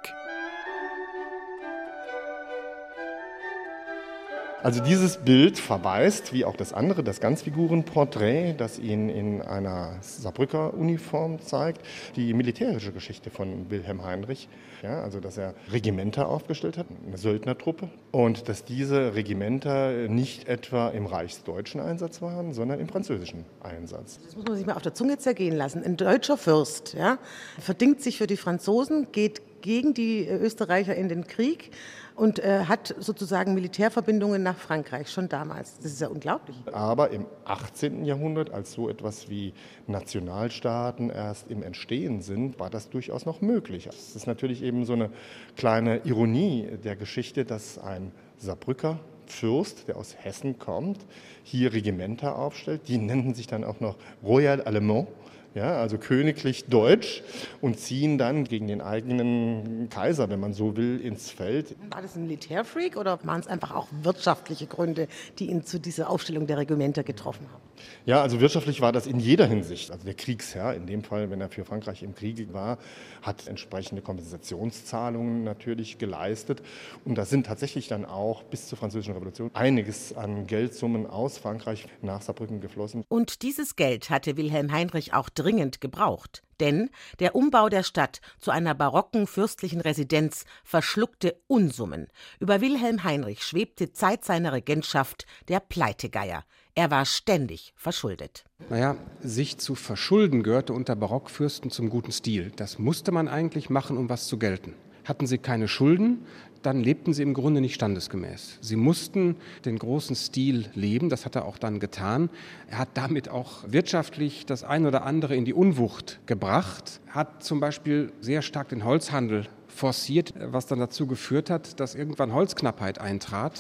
Also 4.64 4.82
dieses 4.82 5.18
Bild 5.18 5.60
verweist, 5.60 6.34
wie 6.34 6.44
auch 6.44 6.56
das 6.56 6.74
andere, 6.74 7.04
das 7.04 7.20
Ganzfigurenporträt, 7.20 8.56
das 8.58 8.80
ihn 8.80 9.08
in 9.08 9.44
einer 9.44 9.98
Saarbrücker 10.02 10.74
Uniform 10.74 11.40
zeigt, 11.40 11.86
die 12.16 12.34
militärische 12.34 12.92
Geschichte 12.92 13.30
von 13.30 13.70
Wilhelm 13.70 14.04
Heinrich. 14.04 14.50
Ja, 14.82 15.02
also 15.02 15.20
dass 15.20 15.38
er 15.38 15.54
Regimenter 15.72 16.28
aufgestellt 16.28 16.78
hat, 16.78 16.88
eine 17.06 17.18
Söldnertruppe, 17.18 17.90
und 18.12 18.48
dass 18.48 18.64
diese 18.64 19.16
Regimenter 19.16 20.08
nicht 20.08 20.48
etwa 20.48 20.90
im 20.90 21.06
reichsdeutschen 21.06 21.82
Einsatz 21.82 22.22
waren, 22.22 22.54
sondern 22.54 22.80
im 22.80 22.88
französischen 22.88 23.46
Einsatz. 23.62 24.20
Das 24.24 24.36
muss 24.36 24.46
man 24.46 24.58
sich 24.58 24.66
mal 24.66 24.74
auf 24.74 24.84
der 24.84 24.94
Zunge 24.94 25.18
zergehen 25.18 25.56
lassen. 25.56 25.84
Ein 25.84 25.98
deutscher 25.98 26.38
Fürst 26.38 26.94
ja, 26.94 27.18
verdingt 27.60 28.02
sich 28.02 28.18
für 28.18 28.28
die 28.28 28.38
Franzosen, 28.38 29.08
geht 29.12 29.42
gegen 29.68 29.94
die 29.94 30.26
Österreicher 30.26 30.96
in 30.96 31.10
den 31.10 31.28
Krieg 31.28 31.72
und 32.16 32.40
äh, 32.40 32.64
hat 32.70 32.96
sozusagen 33.00 33.54
Militärverbindungen 33.54 34.42
nach 34.42 34.56
Frankreich 34.56 35.12
schon 35.12 35.28
damals. 35.28 35.76
Das 35.76 35.88
ist 35.92 36.00
ja 36.00 36.08
unglaublich. 36.08 36.56
Aber 36.72 37.12
im 37.12 37.26
18. 37.44 38.06
Jahrhundert, 38.06 38.50
als 38.50 38.72
so 38.72 38.88
etwas 38.88 39.30
wie 39.30 39.54
Nationalstaaten 39.86 41.10
erst 41.10 41.52
im 41.52 41.64
Entstehen 41.64 42.22
sind, 42.22 42.62
war 42.62 42.70
das 42.70 42.90
durchaus 42.90 43.26
noch 43.26 43.42
möglich. 43.42 43.88
Das 43.88 44.16
ist 44.16 44.26
natürlich 44.26 44.64
eben 44.64 44.86
so 44.86 44.94
eine 44.94 45.10
kleine 45.58 45.98
Ironie 46.06 46.70
der 46.86 46.96
Geschichte, 46.96 47.44
dass 47.44 47.78
ein 47.78 48.14
Saarbrücker 48.38 49.02
Fürst, 49.26 49.90
der 49.90 49.98
aus 49.98 50.16
Hessen 50.18 50.60
kommt, 50.60 51.06
hier 51.44 51.74
Regimenter 51.74 52.38
aufstellt. 52.38 52.88
Die 52.88 52.98
nennen 52.98 53.34
sich 53.34 53.48
dann 53.48 53.66
auch 53.66 53.82
noch 53.82 53.98
Royal 54.24 54.62
Allemand 54.62 55.10
ja, 55.56 55.78
also 55.78 55.98
königlich 55.98 56.66
deutsch, 56.66 57.24
und 57.62 57.80
ziehen 57.80 58.18
dann 58.18 58.44
gegen 58.44 58.68
den 58.68 58.82
eigenen 58.82 59.90
Kaiser, 59.90 60.30
wenn 60.30 60.40
man 60.40 60.54
so 60.54 60.78
will, 60.78 61.00
ins 61.02 61.32
Feld. 61.32 61.76
War 61.92 62.02
das 62.02 62.16
ein 62.16 62.24
Militärfreak 62.24 62.98
oder 62.98 63.20
waren 63.24 63.40
es 63.40 63.48
einfach 63.48 63.74
auch 63.74 63.88
wirtschaftliche 64.04 64.68
Gründe, 64.68 65.08
die 65.40 65.48
ihn 65.48 65.64
zu 65.64 65.80
dieser 65.80 66.10
Aufstellung 66.10 66.48
der 66.48 66.58
Regimenter 66.58 67.04
getroffen 67.04 67.48
haben? 67.52 67.67
Ja, 68.06 68.22
also 68.22 68.40
wirtschaftlich 68.40 68.82
war 68.82 68.92
das 68.92 69.08
in 69.08 69.20
jeder 69.20 69.46
Hinsicht. 69.46 69.92
Also 69.92 70.06
der 70.06 70.14
Kriegsherr, 70.14 70.74
in 70.74 70.88
dem 70.88 71.04
Fall, 71.04 71.30
wenn 71.30 71.42
er 71.42 71.50
für 71.50 71.66
Frankreich 71.66 72.04
im 72.04 72.16
Krieg 72.16 72.54
war, 72.54 72.78
hat 73.22 73.48
entsprechende 73.48 74.02
Kompensationszahlungen 74.02 75.44
natürlich 75.44 75.98
geleistet. 75.98 76.62
Und 77.06 77.18
da 77.18 77.26
sind 77.26 77.46
tatsächlich 77.46 77.88
dann 77.88 78.06
auch 78.06 78.44
bis 78.44 78.68
zur 78.68 78.78
Französischen 78.78 79.14
Revolution 79.14 79.52
einiges 79.54 80.16
an 80.16 80.48
Geldsummen 80.48 81.08
aus 81.08 81.38
Frankreich 81.38 81.88
nach 82.02 82.22
Saarbrücken 82.22 82.62
geflossen. 82.62 83.04
Und 83.10 83.42
dieses 83.42 83.76
Geld 83.76 84.10
hatte 84.10 84.38
Wilhelm 84.38 84.72
Heinrich 84.72 85.14
auch 85.14 85.30
dringend 85.30 85.82
gebraucht. 85.82 86.44
Denn 86.60 86.90
der 87.20 87.36
Umbau 87.36 87.70
der 87.70 87.84
Stadt 87.84 88.20
zu 88.40 88.52
einer 88.52 88.74
barocken 88.74 89.28
fürstlichen 89.28 89.82
Residenz 89.82 90.46
verschluckte 90.64 91.40
Unsummen. 91.48 92.08
Über 92.40 92.62
Wilhelm 92.62 93.04
Heinrich 93.04 93.44
schwebte 93.44 93.92
Zeit 93.92 94.26
seiner 94.26 94.54
Regentschaft 94.54 95.28
der 95.50 95.60
Pleitegeier. 95.60 96.44
Er 96.78 96.92
war 96.92 97.06
ständig 97.06 97.74
verschuldet. 97.76 98.46
Naja, 98.70 98.98
sich 99.20 99.58
zu 99.58 99.74
verschulden 99.74 100.44
gehörte 100.44 100.74
unter 100.74 100.96
Barockfürsten 100.96 101.72
zum 101.72 101.90
guten 101.90 102.12
Stil. 102.12 102.52
Das 102.56 102.78
musste 102.78 103.12
man 103.12 103.28
eigentlich 103.28 103.72
machen, 103.72 103.98
um 103.98 104.10
was 104.10 104.28
zu 104.28 104.38
gelten. 104.38 104.76
Hatten 105.04 105.26
sie 105.26 105.40
keine 105.40 105.68
Schulden, 105.68 106.24
dann 106.62 106.80
lebten 106.80 107.14
sie 107.14 107.24
im 107.24 107.34
Grunde 107.34 107.62
nicht 107.62 107.74
standesgemäß. 107.74 108.60
Sie 108.62 108.76
mussten 108.76 109.38
den 109.66 109.80
großen 109.80 110.16
Stil 110.16 110.70
leben, 110.76 111.10
das 111.10 111.26
hat 111.26 111.36
er 111.36 111.46
auch 111.46 111.58
dann 111.58 111.80
getan. 111.80 112.30
Er 112.68 112.78
hat 112.78 112.90
damit 112.94 113.28
auch 113.28 113.64
wirtschaftlich 113.68 114.46
das 114.46 114.64
ein 114.64 114.86
oder 114.86 115.04
andere 115.04 115.36
in 115.36 115.46
die 115.46 115.56
Unwucht 115.56 116.20
gebracht, 116.28 117.02
hat 117.10 117.44
zum 117.44 117.60
Beispiel 117.60 118.12
sehr 118.22 118.44
stark 118.44 118.70
den 118.70 118.86
Holzhandel 118.86 119.48
forciert, 119.68 120.32
was 120.38 120.68
dann 120.68 120.78
dazu 120.78 121.08
geführt 121.08 121.50
hat, 121.50 121.80
dass 121.80 121.96
irgendwann 121.96 122.34
Holzknappheit 122.34 123.02
eintrat. 123.02 123.60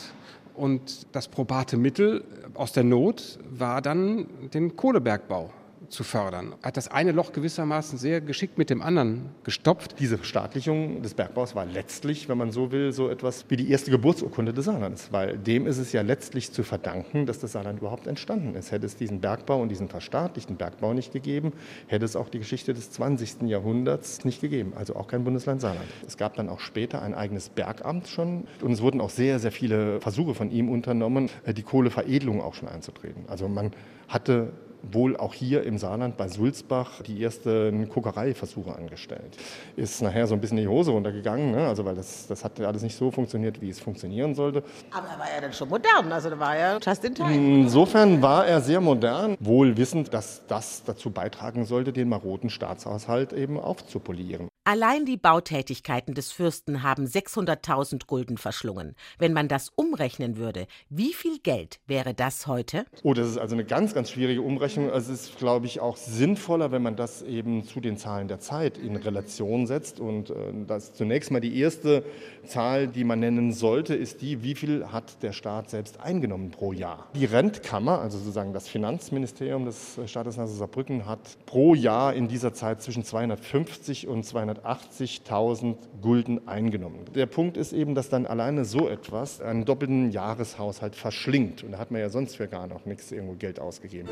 Und 0.57 1.15
das 1.15 1.27
probate 1.27 1.77
Mittel 1.77 2.23
aus 2.55 2.73
der 2.73 2.83
Not 2.83 3.37
war 3.49 3.81
dann 3.81 4.27
den 4.53 4.75
Kohlebergbau 4.75 5.51
zu 5.89 6.03
fördern. 6.03 6.53
Er 6.61 6.67
hat 6.67 6.77
das 6.77 6.87
eine 6.87 7.11
Loch 7.11 7.31
gewissermaßen 7.31 7.97
sehr 7.97 8.21
geschickt 8.21 8.57
mit 8.57 8.69
dem 8.69 8.81
anderen 8.81 9.29
gestopft. 9.43 9.99
Diese 9.99 10.17
Verstaatlichung 10.17 11.01
des 11.01 11.13
Bergbaus 11.13 11.55
war 11.55 11.65
letztlich, 11.65 12.29
wenn 12.29 12.37
man 12.37 12.51
so 12.51 12.71
will, 12.71 12.91
so 12.91 13.09
etwas 13.09 13.45
wie 13.49 13.57
die 13.57 13.69
erste 13.69 13.91
Geburtsurkunde 13.91 14.53
des 14.53 14.65
Saarlands, 14.65 15.11
weil 15.11 15.37
dem 15.37 15.67
ist 15.67 15.77
es 15.77 15.91
ja 15.91 16.01
letztlich 16.01 16.51
zu 16.51 16.63
verdanken, 16.63 17.25
dass 17.25 17.39
das 17.39 17.53
Saarland 17.53 17.79
überhaupt 17.79 18.07
entstanden 18.07 18.55
ist. 18.55 18.71
Hätte 18.71 18.85
es 18.85 18.95
diesen 18.95 19.21
Bergbau 19.21 19.61
und 19.61 19.69
diesen 19.69 19.87
verstaatlichten 19.87 20.57
Bergbau 20.57 20.93
nicht 20.93 21.13
gegeben, 21.13 21.53
hätte 21.87 22.05
es 22.05 22.15
auch 22.15 22.29
die 22.29 22.39
Geschichte 22.39 22.73
des 22.73 22.91
20. 22.91 23.43
Jahrhunderts 23.43 24.25
nicht 24.25 24.41
gegeben, 24.41 24.73
also 24.75 24.95
auch 24.95 25.07
kein 25.07 25.23
Bundesland 25.23 25.61
Saarland. 25.61 25.87
Es 26.05 26.17
gab 26.17 26.35
dann 26.35 26.49
auch 26.49 26.59
später 26.59 27.01
ein 27.01 27.13
eigenes 27.13 27.49
Bergamt 27.49 28.07
schon 28.07 28.45
und 28.61 28.71
es 28.71 28.81
wurden 28.81 29.01
auch 29.01 29.09
sehr, 29.09 29.39
sehr 29.39 29.51
viele 29.51 30.01
Versuche 30.01 30.33
von 30.33 30.51
ihm 30.51 30.69
unternommen, 30.69 31.29
die 31.45 31.63
Kohleveredelung 31.63 32.41
auch 32.41 32.53
schon 32.53 32.67
einzutreten. 32.67 33.25
Also 33.27 33.47
man 33.47 33.71
hatte 34.07 34.51
wohl 34.93 35.17
auch 35.17 35.33
hier 35.33 35.63
im 35.63 35.77
Saarland 35.77 36.17
bei 36.17 36.27
Sulzbach 36.27 37.01
die 37.03 37.23
ersten 37.23 37.89
Kokereiversuche 37.89 38.75
angestellt. 38.75 39.37
Ist 39.75 40.01
nachher 40.01 40.27
so 40.27 40.35
ein 40.35 40.41
bisschen 40.41 40.57
in 40.57 40.65
die 40.65 40.69
Hose 40.69 40.91
runtergegangen, 40.91 41.51
ne? 41.51 41.67
also 41.67 41.85
weil 41.85 41.95
das, 41.95 42.27
das 42.27 42.43
hat 42.43 42.59
alles 42.59 42.81
nicht 42.81 42.95
so 42.95 43.11
funktioniert, 43.11 43.61
wie 43.61 43.69
es 43.69 43.79
funktionieren 43.79 44.35
sollte. 44.35 44.63
Aber 44.91 45.07
er 45.07 45.19
war 45.19 45.33
ja 45.33 45.41
dann 45.41 45.53
schon 45.53 45.69
modern, 45.69 46.11
also 46.11 46.29
da 46.29 46.39
war 46.39 46.55
er 46.55 46.79
just 46.79 47.03
in 47.03 47.15
time. 47.15 47.33
Insofern 47.33 48.21
war 48.21 48.45
er 48.45 48.61
sehr 48.61 48.81
modern, 48.81 49.37
wohl 49.39 49.77
wissend, 49.77 50.13
dass 50.13 50.45
das 50.47 50.83
dazu 50.85 51.09
beitragen 51.09 51.65
sollte, 51.65 51.93
den 51.93 52.09
maroden 52.09 52.49
Staatshaushalt 52.49 53.33
eben 53.33 53.59
aufzupolieren. 53.59 54.47
Allein 54.69 55.05
die 55.05 55.15
Bautätigkeiten 55.15 56.13
des 56.13 56.33
Fürsten 56.33 56.83
haben 56.83 57.05
600.000 57.05 58.05
Gulden 58.05 58.37
verschlungen. 58.37 58.97
Wenn 59.17 59.31
man 59.31 59.47
das 59.47 59.71
umrechnen 59.73 60.35
würde, 60.35 60.67
wie 60.89 61.13
viel 61.13 61.39
Geld 61.39 61.79
wäre 61.87 62.13
das 62.13 62.47
heute? 62.47 62.85
Oh, 63.01 63.13
das 63.13 63.29
ist 63.29 63.37
also 63.37 63.55
eine 63.55 63.63
ganz, 63.63 63.93
ganz 63.93 64.11
schwierige 64.11 64.41
Umrechnung. 64.41 64.89
Es 64.89 65.07
ist, 65.07 65.37
glaube 65.37 65.67
ich, 65.67 65.79
auch 65.79 65.95
sinnvoller, 65.95 66.73
wenn 66.73 66.81
man 66.81 66.97
das 66.97 67.21
eben 67.21 67.63
zu 67.63 67.79
den 67.79 67.95
Zahlen 67.95 68.27
der 68.27 68.41
Zeit 68.41 68.77
in 68.77 68.97
Relation 68.97 69.67
setzt. 69.67 70.01
Und 70.01 70.31
äh, 70.31 70.33
das 70.67 70.93
zunächst 70.93 71.31
mal 71.31 71.39
die 71.39 71.57
erste 71.57 72.03
Zahl, 72.43 72.89
die 72.89 73.05
man 73.05 73.21
nennen 73.21 73.53
sollte, 73.53 73.95
ist 73.95 74.21
die, 74.21 74.43
wie 74.43 74.55
viel 74.55 74.91
hat 74.91 75.23
der 75.23 75.31
Staat 75.31 75.69
selbst 75.69 76.01
eingenommen 76.01 76.51
pro 76.51 76.73
Jahr. 76.73 77.07
Die 77.15 77.23
Rentkammer, 77.23 78.01
also 78.01 78.17
sozusagen 78.17 78.51
das 78.51 78.67
Finanzministerium 78.67 79.63
des 79.63 79.97
Staates 80.07 80.35
Saarbrücken, 80.35 81.05
hat 81.05 81.37
pro 81.45 81.73
Jahr 81.73 82.13
in 82.13 82.27
dieser 82.27 82.53
Zeit 82.53 82.81
zwischen 82.81 83.05
250 83.05 84.09
und 84.09 84.25
200 84.25 84.56
280.000 84.63 85.75
Gulden 86.01 86.47
eingenommen. 86.47 86.99
Der 87.15 87.25
Punkt 87.25 87.57
ist 87.57 87.73
eben, 87.73 87.95
dass 87.95 88.09
dann 88.09 88.25
alleine 88.25 88.65
so 88.65 88.87
etwas 88.87 89.41
einen 89.41 89.65
doppelten 89.65 90.11
Jahreshaushalt 90.11 90.95
verschlingt. 90.95 91.63
Und 91.63 91.71
da 91.71 91.77
hat 91.77 91.91
man 91.91 92.01
ja 92.01 92.09
sonst 92.09 92.37
für 92.37 92.47
gar 92.47 92.67
noch 92.67 92.85
nichts 92.85 93.11
irgendwo 93.11 93.33
Geld 93.33 93.59
ausgegeben. 93.59 94.09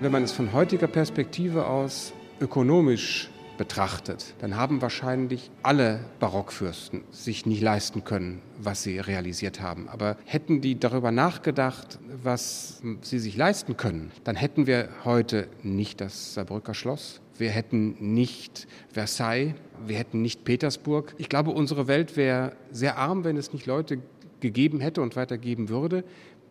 Wenn 0.00 0.12
man 0.12 0.22
es 0.22 0.32
von 0.32 0.52
heutiger 0.52 0.86
Perspektive 0.86 1.66
aus 1.66 2.12
ökonomisch 2.40 3.28
betrachtet, 3.60 4.32
dann 4.38 4.56
haben 4.56 4.80
wahrscheinlich 4.80 5.50
alle 5.62 6.00
Barockfürsten 6.18 7.02
sich 7.10 7.44
nicht 7.44 7.60
leisten 7.60 8.04
können, 8.04 8.40
was 8.58 8.82
sie 8.82 8.98
realisiert 8.98 9.60
haben. 9.60 9.86
Aber 9.86 10.16
hätten 10.24 10.62
die 10.62 10.80
darüber 10.80 11.10
nachgedacht, 11.10 11.98
was 12.22 12.80
sie 13.02 13.18
sich 13.18 13.36
leisten 13.36 13.76
können, 13.76 14.12
dann 14.24 14.34
hätten 14.34 14.66
wir 14.66 14.88
heute 15.04 15.46
nicht 15.62 16.00
das 16.00 16.32
Saarbrücker 16.32 16.72
Schloss, 16.72 17.20
wir 17.36 17.50
hätten 17.50 17.96
nicht 18.14 18.66
Versailles, 18.94 19.52
wir 19.86 19.98
hätten 19.98 20.22
nicht 20.22 20.44
Petersburg. 20.44 21.14
Ich 21.18 21.28
glaube, 21.28 21.50
unsere 21.50 21.86
Welt 21.86 22.16
wäre 22.16 22.56
sehr 22.70 22.96
arm, 22.96 23.24
wenn 23.24 23.36
es 23.36 23.52
nicht 23.52 23.66
Leute 23.66 23.98
gegeben 24.40 24.80
hätte 24.80 25.02
und 25.02 25.16
weitergeben 25.16 25.68
würde, 25.68 26.02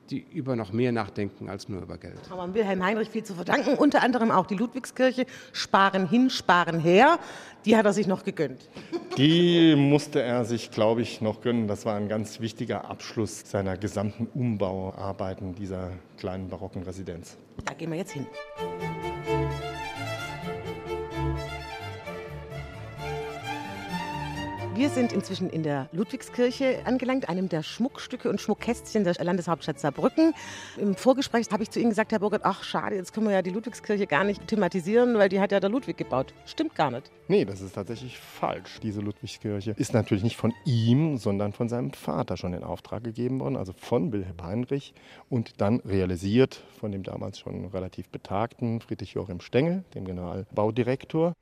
die 0.10 0.26
über 0.34 0.56
noch 0.56 0.72
mehr 0.72 0.91
nachdenken 0.91 1.50
als 1.50 1.69
nur 1.69 1.82
über 1.82 1.98
Geld. 1.98 2.17
Haben 2.30 2.54
wir 2.54 2.62
Wilhelm 2.62 2.84
Heinrich 2.84 3.10
viel 3.10 3.24
zu 3.24 3.36
verdanken, 3.36 3.76
unter 3.76 4.04
anderem 4.04 4.32
auch 4.32 4.45
die 4.48 4.56
Ludwigskirche. 4.56 5.26
Sparen 5.54 6.10
hin, 6.10 6.30
sparen 6.30 6.80
her, 6.80 7.19
die 7.65 7.76
hat 7.76 7.86
er 7.86 7.93
sich 7.93 8.08
noch 8.08 8.24
gegönnt. 8.24 8.69
Die 9.17 9.76
musste 9.76 10.22
er 10.22 10.45
sich, 10.45 10.72
glaube 10.72 11.02
ich, 11.02 11.22
noch 11.22 11.41
gönnen. 11.41 11.67
Das 11.67 11.86
war 11.86 11.95
ein 11.95 12.08
ganz 12.08 12.39
wichtiger 12.39 12.89
Abschluss 12.89 13.50
seiner 13.50 13.78
gesamten 13.78 14.28
Umbauarbeiten 14.34 15.56
dieser 15.56 15.91
kleinen 16.17 16.50
barocken 16.50 16.84
Residenz. 16.84 17.38
Da 17.65 17.74
gehen 17.74 17.91
wir 17.91 17.98
jetzt 17.98 18.12
hin. 18.12 18.26
Wir 24.80 24.89
sind 24.89 25.12
inzwischen 25.12 25.50
in 25.50 25.62
der 25.62 25.89
Ludwigskirche 25.92 26.84
angelangt, 26.86 27.28
einem 27.28 27.50
der 27.50 27.63
Schmuckstücke 27.63 28.30
und 28.30 28.39
Schmuckkästchen 28.39 29.04
der 29.04 29.13
Landeshauptstadt 29.15 29.78
Saarbrücken. 29.78 30.34
Im 30.78 30.96
Vorgespräch 30.96 31.48
habe 31.52 31.63
ich 31.63 31.70
zu 31.70 31.82
Ihnen 31.82 31.89
gesagt, 31.89 32.13
Herr 32.13 32.20
Burgert, 32.20 32.44
ach 32.46 32.63
schade, 32.63 32.96
jetzt 32.96 33.13
können 33.13 33.28
wir 33.28 33.34
ja 33.34 33.42
die 33.42 33.50
Ludwigskirche 33.50 34.08
gar 34.08 34.24
nicht 34.24 34.48
thematisieren, 34.48 35.18
weil 35.18 35.28
die 35.28 35.42
hat 35.42 35.52
ja 35.52 35.60
der 35.60 35.70
Ludwig 35.70 35.98
gebaut. 35.98 36.34
Stimmt 36.46 36.76
gar 36.76 36.92
nicht. 36.92 37.12
Nee, 37.28 37.44
das 37.44 37.60
ist 37.60 37.76
tatsächlich 37.76 38.18
falsch. 38.20 38.80
Diese 38.82 39.02
Ludwigskirche 39.02 39.72
ist 39.72 39.94
natürlich 39.94 40.24
nicht 40.24 40.38
von 40.38 40.54
ihm, 40.63 41.18
sondern 41.18 41.52
von 41.52 41.68
seinem 41.68 41.92
Vater 41.92 42.38
schon 42.38 42.54
in 42.54 42.63
Auftrag 42.63 43.04
gegeben 43.04 43.42
worden, 43.42 43.58
also 43.58 43.74
von 43.74 44.13
Wilhelm 44.13 44.42
Heinrich 44.42 44.94
und 45.28 45.60
dann 45.60 45.82
realisiert 45.82 46.63
von 46.80 46.94
dem 46.94 47.04
damals 47.04 47.38
schon 47.38 47.65
relativ 47.65 48.08
betagten 48.08 48.80
Friedrich 48.80 49.12
Joachim 49.15 49.42
Stengel, 49.42 49.84
dem 49.94 50.06
Generalbaudirektor. 50.06 51.34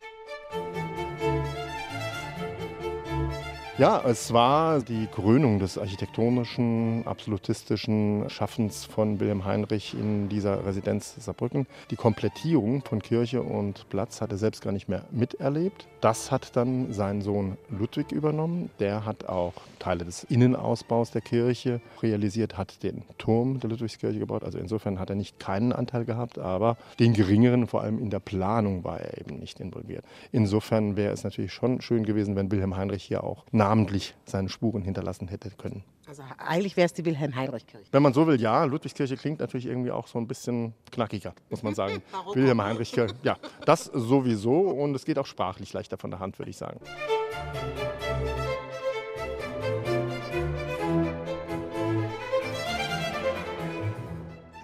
Ja, 3.80 4.02
es 4.08 4.34
war 4.34 4.80
die 4.80 5.06
Krönung 5.06 5.60
des 5.60 5.78
architektonischen, 5.78 7.06
absolutistischen 7.06 8.28
Schaffens 8.28 8.86
von 8.86 9.20
Wilhelm 9.20 9.46
Heinrich 9.46 9.94
in 9.94 10.30
dieser 10.30 10.66
Residenz 10.66 11.14
Saarbrücken. 11.20 11.68
Die 11.92 11.96
Komplettierung 11.96 12.82
von 12.84 13.04
Kirche 13.04 13.44
und 13.44 13.88
Platz 13.90 14.20
hat 14.20 14.32
er 14.32 14.40
selbst 14.40 14.64
gar 14.64 14.72
nicht 14.72 14.90
mehr 14.90 15.04
miterlebt. 15.12 15.86
Das 16.02 16.32
hat 16.32 16.56
dann 16.56 16.92
sein 16.92 17.22
Sohn 17.22 17.56
Ludwig 17.70 18.12
übernommen. 18.12 18.72
Der 18.80 19.06
hat 19.06 19.30
auch 19.30 19.54
Teile 19.78 20.06
des 20.06 20.24
Innenausbaus 20.24 21.12
der 21.12 21.22
Kirche 21.22 21.80
realisiert, 22.02 22.58
hat 22.58 22.82
den 22.82 23.04
Turm 23.20 23.60
der 23.60 23.70
Ludwigskirche 23.70 24.18
gebaut. 24.18 24.44
Also 24.44 24.58
insofern 24.58 25.00
hat 25.00 25.12
er 25.12 25.16
nicht 25.16 25.40
keinen 25.40 25.72
Anteil 25.72 26.04
gehabt, 26.04 26.40
aber 26.40 26.78
den 27.00 27.14
geringeren, 27.14 27.68
vor 27.68 27.84
allem 27.84 28.00
in 28.00 28.10
der 28.10 28.20
Planung, 28.20 28.84
war 28.84 29.00
er 29.00 29.20
eben 29.20 29.38
nicht 29.38 29.60
involviert. 29.60 30.04
Insofern 30.32 30.96
wäre 30.96 31.14
es 31.14 31.24
natürlich 31.24 31.54
schon 31.54 31.80
schön 31.82 32.06
gewesen, 32.08 32.36
wenn 32.36 32.52
Wilhelm 32.52 32.76
Heinrich 32.76 33.04
hier 33.04 33.24
auch 33.24 33.46
namentlich 33.68 34.16
seine 34.24 34.48
Spuren 34.48 34.82
hinterlassen 34.82 35.28
hätte 35.28 35.50
können. 35.52 35.84
Also 36.08 36.24
eigentlich 36.38 36.78
wäre 36.78 36.86
es 36.86 36.94
die 36.94 37.04
Wilhelm-Heinrich-Kirche. 37.04 37.88
Wenn 37.92 38.02
man 38.02 38.14
so 38.14 38.26
will, 38.26 38.40
ja. 38.40 38.64
Ludwigskirche 38.64 39.18
klingt 39.18 39.42
natürlich 39.42 39.66
irgendwie 39.66 39.92
auch 39.92 40.08
so 40.08 40.18
ein 40.20 40.26
bisschen 40.26 40.74
knackiger, 40.90 41.34
muss 41.50 41.64
man 41.64 41.76
sagen. 41.76 42.02
Wilhelm-Heinrich-Kirche, 42.34 43.16
ja, 43.24 43.36
das 43.66 43.86
sowieso. 43.86 44.62
Und 44.62 44.96
es 44.96 45.04
geht 45.04 45.20
auch 45.20 45.26
sprachlich 45.26 45.74
leichter 45.74 45.98
von 45.98 46.12
der 46.12 46.22
Hand, 46.22 46.40
würde 46.40 46.50
ich 46.50 46.58
sagen. 46.58 46.80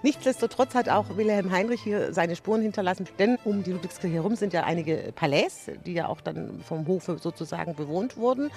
Nichtsdestotrotz 0.02 0.76
hat 0.76 0.90
auch 0.90 1.16
Wilhelm 1.16 1.52
Heinrich 1.52 1.82
hier 1.82 2.14
seine 2.14 2.36
Spuren 2.36 2.62
hinterlassen, 2.62 3.08
denn 3.20 3.38
um 3.46 3.64
die 3.64 3.72
Ludwigskirche 3.72 4.16
herum 4.16 4.36
sind 4.36 4.52
ja 4.52 4.64
einige 4.64 5.14
Palais, 5.16 5.72
die 5.86 5.94
ja 5.94 6.08
auch 6.08 6.20
dann 6.20 6.62
vom 6.62 6.88
Hofe 6.88 7.18
sozusagen 7.20 7.74
bewohnt 7.76 8.18
wurden. 8.18 8.52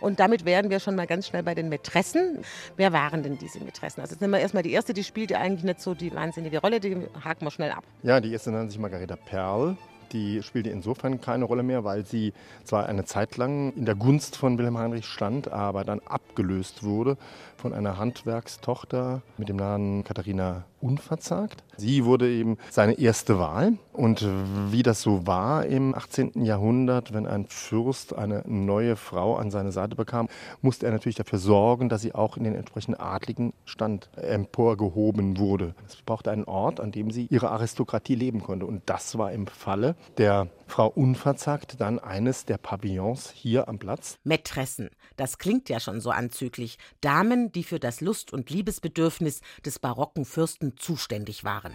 Und 0.00 0.20
damit 0.20 0.44
wären 0.44 0.70
wir 0.70 0.80
schon 0.80 0.96
mal 0.96 1.06
ganz 1.06 1.26
schnell 1.26 1.42
bei 1.42 1.54
den 1.54 1.68
Mätressen. 1.68 2.38
Wer 2.76 2.92
waren 2.92 3.22
denn 3.22 3.38
diese 3.38 3.60
Mätressen? 3.60 4.00
Also 4.00 4.14
jetzt 4.14 4.20
nehmen 4.20 4.34
wir 4.34 4.40
erstmal 4.40 4.62
die 4.62 4.72
erste, 4.72 4.94
die 4.94 5.04
spielt 5.04 5.30
ja 5.30 5.38
eigentlich 5.38 5.64
nicht 5.64 5.80
so 5.80 5.94
die 5.94 6.14
wahnsinnige 6.14 6.60
Rolle, 6.60 6.80
die 6.80 6.96
haken 7.24 7.44
wir 7.44 7.50
schnell 7.50 7.70
ab. 7.70 7.84
Ja, 8.02 8.20
die 8.20 8.32
erste 8.32 8.50
nennt 8.50 8.70
sich 8.70 8.78
Margareta 8.78 9.16
Perl. 9.16 9.76
Die 10.12 10.40
spielte 10.42 10.70
insofern 10.70 11.20
keine 11.20 11.44
Rolle 11.44 11.64
mehr, 11.64 11.82
weil 11.82 12.06
sie 12.06 12.32
zwar 12.62 12.86
eine 12.86 13.04
Zeit 13.04 13.36
lang 13.36 13.72
in 13.72 13.86
der 13.86 13.96
Gunst 13.96 14.36
von 14.36 14.56
Wilhelm 14.56 14.78
Heinrich 14.78 15.04
stand, 15.04 15.50
aber 15.50 15.82
dann 15.84 16.00
abgelöst 16.00 16.84
wurde 16.84 17.16
von 17.56 17.72
einer 17.72 17.98
Handwerkstochter 17.98 19.22
mit 19.38 19.48
dem 19.48 19.56
Namen 19.56 20.04
Katharina 20.04 20.64
Unverzagt. 20.80 21.64
Sie 21.78 22.04
wurde 22.04 22.30
eben 22.30 22.58
seine 22.70 22.98
erste 22.98 23.38
Wahl 23.38 23.78
Und 23.92 24.26
wie 24.70 24.82
das 24.82 25.00
so 25.00 25.26
war 25.26 25.64
im 25.64 25.94
18. 25.94 26.44
Jahrhundert, 26.44 27.14
wenn 27.14 27.26
ein 27.26 27.46
Fürst 27.48 28.14
eine 28.14 28.42
neue 28.46 28.96
Frau 28.96 29.36
an 29.36 29.50
seine 29.50 29.72
Seite 29.72 29.96
bekam, 29.96 30.28
musste 30.60 30.86
er 30.86 30.92
natürlich 30.92 31.16
dafür 31.16 31.38
sorgen, 31.38 31.88
dass 31.88 32.02
sie 32.02 32.14
auch 32.14 32.36
in 32.36 32.44
den 32.44 32.54
entsprechenden 32.54 33.00
adligen 33.00 33.54
Stand 33.64 34.10
emporgehoben 34.16 35.38
wurde. 35.38 35.74
Es 35.88 35.96
brauchte 35.96 36.30
einen 36.30 36.44
Ort, 36.44 36.78
an 36.78 36.92
dem 36.92 37.10
sie 37.10 37.26
ihre 37.30 37.50
Aristokratie 37.50 38.14
leben 38.14 38.42
konnte. 38.42 38.66
Und 38.66 38.82
das 38.86 39.16
war 39.16 39.32
im 39.32 39.46
Falle 39.46 39.96
der 40.18 40.48
Frau 40.66 40.88
Unverzagt 40.88 41.80
dann 41.80 41.98
eines 41.98 42.44
der 42.44 42.58
Pavillons 42.58 43.30
hier 43.30 43.68
am 43.68 43.78
Platz. 43.78 44.18
Mätressen, 44.24 44.90
das 45.16 45.38
klingt 45.38 45.68
ja 45.68 45.80
schon 45.80 46.00
so 46.00 46.10
anzüglich. 46.10 46.78
Damen, 47.00 47.45
die 47.52 47.64
für 47.64 47.78
das 47.78 48.00
Lust- 48.00 48.32
und 48.32 48.50
Liebesbedürfnis 48.50 49.40
des 49.64 49.78
barocken 49.78 50.24
Fürsten 50.24 50.76
zuständig 50.76 51.44
waren. 51.44 51.72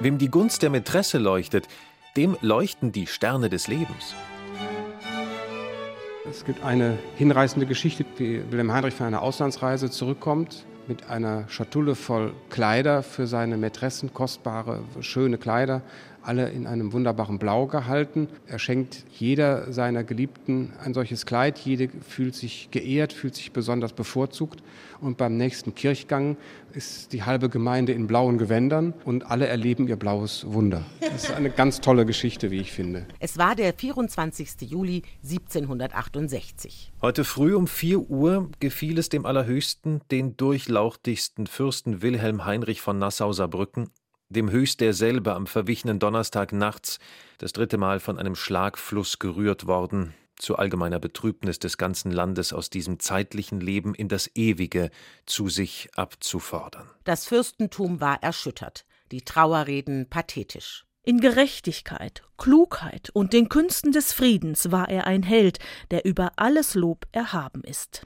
Wem 0.00 0.18
die 0.18 0.30
Gunst 0.30 0.62
der 0.62 0.70
Mätresse 0.70 1.18
leuchtet, 1.18 1.66
dem 2.16 2.36
leuchten 2.40 2.92
die 2.92 3.06
Sterne 3.06 3.48
des 3.48 3.66
Lebens. 3.66 4.14
Es 6.30 6.44
gibt 6.44 6.62
eine 6.62 6.98
hinreißende 7.16 7.66
Geschichte, 7.66 8.04
wie 8.16 8.42
Wilhelm 8.50 8.72
Heinrich 8.72 8.94
von 8.94 9.06
einer 9.06 9.22
Auslandsreise 9.22 9.90
zurückkommt 9.90 10.66
mit 10.88 11.08
einer 11.08 11.48
Schatulle 11.48 11.94
voll 11.94 12.32
Kleider 12.50 13.02
für 13.02 13.26
seine 13.26 13.56
Mätressen, 13.56 14.12
kostbare, 14.14 14.82
schöne 15.00 15.38
Kleider, 15.38 15.82
alle 16.22 16.48
in 16.50 16.66
einem 16.66 16.92
wunderbaren 16.92 17.38
Blau 17.38 17.66
gehalten. 17.66 18.28
Er 18.46 18.58
schenkt 18.58 19.04
jeder 19.12 19.72
seiner 19.72 20.04
Geliebten 20.04 20.72
ein 20.84 20.94
solches 20.94 21.26
Kleid. 21.26 21.58
Jede 21.58 21.88
fühlt 22.06 22.34
sich 22.34 22.68
geehrt, 22.70 23.12
fühlt 23.12 23.34
sich 23.34 23.52
besonders 23.52 23.92
bevorzugt. 23.92 24.62
Und 25.00 25.16
beim 25.16 25.36
nächsten 25.36 25.74
Kirchgang 25.74 26.36
ist 26.72 27.12
die 27.12 27.22
halbe 27.22 27.48
Gemeinde 27.48 27.92
in 27.92 28.06
blauen 28.06 28.38
Gewändern 28.38 28.94
und 29.04 29.30
alle 29.30 29.46
erleben 29.46 29.88
ihr 29.88 29.96
blaues 29.96 30.44
Wunder. 30.52 30.84
Das 31.00 31.24
ist 31.24 31.30
eine 31.32 31.50
ganz 31.50 31.80
tolle 31.80 32.04
Geschichte, 32.04 32.50
wie 32.50 32.60
ich 32.60 32.72
finde. 32.72 33.06
Es 33.20 33.38
war 33.38 33.54
der 33.54 33.72
24. 33.72 34.62
Juli 34.62 35.02
1768. 35.22 36.92
Heute 37.00 37.24
früh 37.24 37.54
um 37.54 37.66
4 37.66 38.10
Uhr 38.10 38.50
gefiel 38.60 38.98
es 38.98 39.08
dem 39.08 39.24
Allerhöchsten, 39.24 40.00
den 40.10 40.36
durchlauchtigsten 40.36 41.46
Fürsten 41.46 42.02
Wilhelm 42.02 42.44
Heinrich 42.44 42.80
von 42.80 42.98
Nassau-Saarbrücken, 42.98 43.90
dem 44.28 44.50
Höchst 44.50 44.80
derselbe 44.80 45.34
am 45.34 45.46
verwichenen 45.46 45.98
Donnerstag 45.98 46.52
nachts 46.52 46.98
das 47.38 47.52
dritte 47.52 47.78
Mal 47.78 48.00
von 48.00 48.18
einem 48.18 48.34
Schlagfluss 48.34 49.18
gerührt 49.18 49.66
worden, 49.66 50.14
zu 50.36 50.56
allgemeiner 50.56 50.98
Betrübnis 50.98 51.58
des 51.58 51.78
ganzen 51.78 52.12
Landes 52.12 52.52
aus 52.52 52.70
diesem 52.70 53.00
zeitlichen 53.00 53.60
Leben 53.60 53.94
in 53.94 54.08
das 54.08 54.30
Ewige 54.34 54.90
zu 55.26 55.48
sich 55.48 55.88
abzufordern. 55.96 56.88
Das 57.04 57.26
Fürstentum 57.26 58.00
war 58.00 58.22
erschüttert, 58.22 58.84
die 59.10 59.22
Trauerreden 59.22 60.08
pathetisch. 60.08 60.84
In 61.02 61.20
Gerechtigkeit, 61.20 62.22
Klugheit 62.36 63.08
und 63.10 63.32
den 63.32 63.48
Künsten 63.48 63.92
des 63.92 64.12
Friedens 64.12 64.70
war 64.70 64.90
er 64.90 65.06
ein 65.06 65.22
Held, 65.22 65.58
der 65.90 66.04
über 66.04 66.32
alles 66.36 66.74
Lob 66.74 67.06
erhaben 67.12 67.62
ist. 67.64 68.02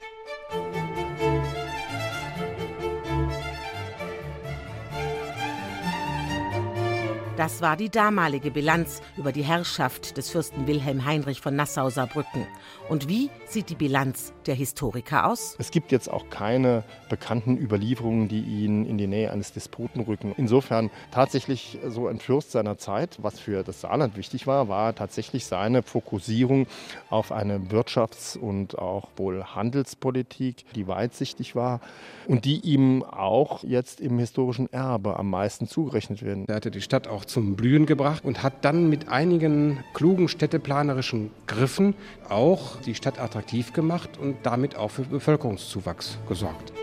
Das 7.35 7.63
war 7.63 7.75
die 7.77 7.89
damalige 7.89 8.51
Bilanz 8.51 9.01
über 9.17 9.31
die 9.31 9.41
Herrschaft 9.41 10.17
des 10.17 10.29
Fürsten 10.29 10.67
Wilhelm 10.67 11.03
Heinrich 11.03 11.41
von 11.41 11.55
Nassau-Saarbrücken. 11.55 12.45
Und 12.89 13.09
wie 13.09 13.31
sieht 13.47 13.71
die 13.71 13.75
Bilanz 13.75 14.33
der 14.45 14.53
Historiker 14.53 15.25
aus? 15.25 15.55
Es 15.57 15.71
gibt 15.71 15.91
jetzt 15.91 16.11
auch 16.11 16.29
keine 16.29 16.83
bekannten 17.09 17.57
Überlieferungen, 17.57 18.27
die 18.27 18.41
ihn 18.41 18.85
in 18.85 18.99
die 18.99 19.07
Nähe 19.07 19.31
eines 19.31 19.51
Despoten 19.51 20.01
rücken. 20.01 20.35
Insofern 20.37 20.91
tatsächlich 21.09 21.79
so 21.87 22.07
ein 22.07 22.19
Fürst 22.19 22.51
seiner 22.51 22.77
Zeit, 22.77 23.17
was 23.19 23.39
für 23.39 23.63
das 23.63 23.81
Saarland 23.81 24.15
wichtig 24.15 24.45
war, 24.45 24.67
war 24.67 24.93
tatsächlich 24.93 25.47
seine 25.47 25.81
Fokussierung 25.81 26.67
auf 27.09 27.31
eine 27.31 27.57
Wirtschafts- 27.57 28.37
und 28.37 28.77
auch 28.77 29.09
wohl 29.15 29.43
Handelspolitik, 29.43 30.65
die 30.75 30.87
weitsichtig 30.87 31.55
war 31.55 31.81
und 32.27 32.45
die 32.45 32.59
ihm 32.59 33.01
auch 33.03 33.63
jetzt 33.63 34.01
im 34.01 34.19
historischen 34.19 34.71
Erbe 34.71 35.17
am 35.17 35.31
meisten 35.31 35.67
zugerechnet 35.67 36.21
werden. 36.21 36.45
Er 36.47 36.55
hatte 36.55 36.69
die 36.69 36.81
Stadt 36.81 37.07
auch 37.23 37.25
zum 37.25 37.55
Blühen 37.55 37.85
gebracht 37.85 38.25
und 38.25 38.43
hat 38.43 38.65
dann 38.65 38.89
mit 38.89 39.07
einigen 39.07 39.83
klugen 39.93 40.27
städteplanerischen 40.27 41.31
Griffen 41.47 41.95
auch 42.29 42.81
die 42.81 42.95
Stadt 42.95 43.19
attraktiv 43.19 43.73
gemacht 43.73 44.09
und 44.19 44.37
damit 44.43 44.75
auch 44.75 44.91
für 44.91 45.03
Bevölkerungszuwachs 45.03 46.17
gesorgt. 46.27 46.73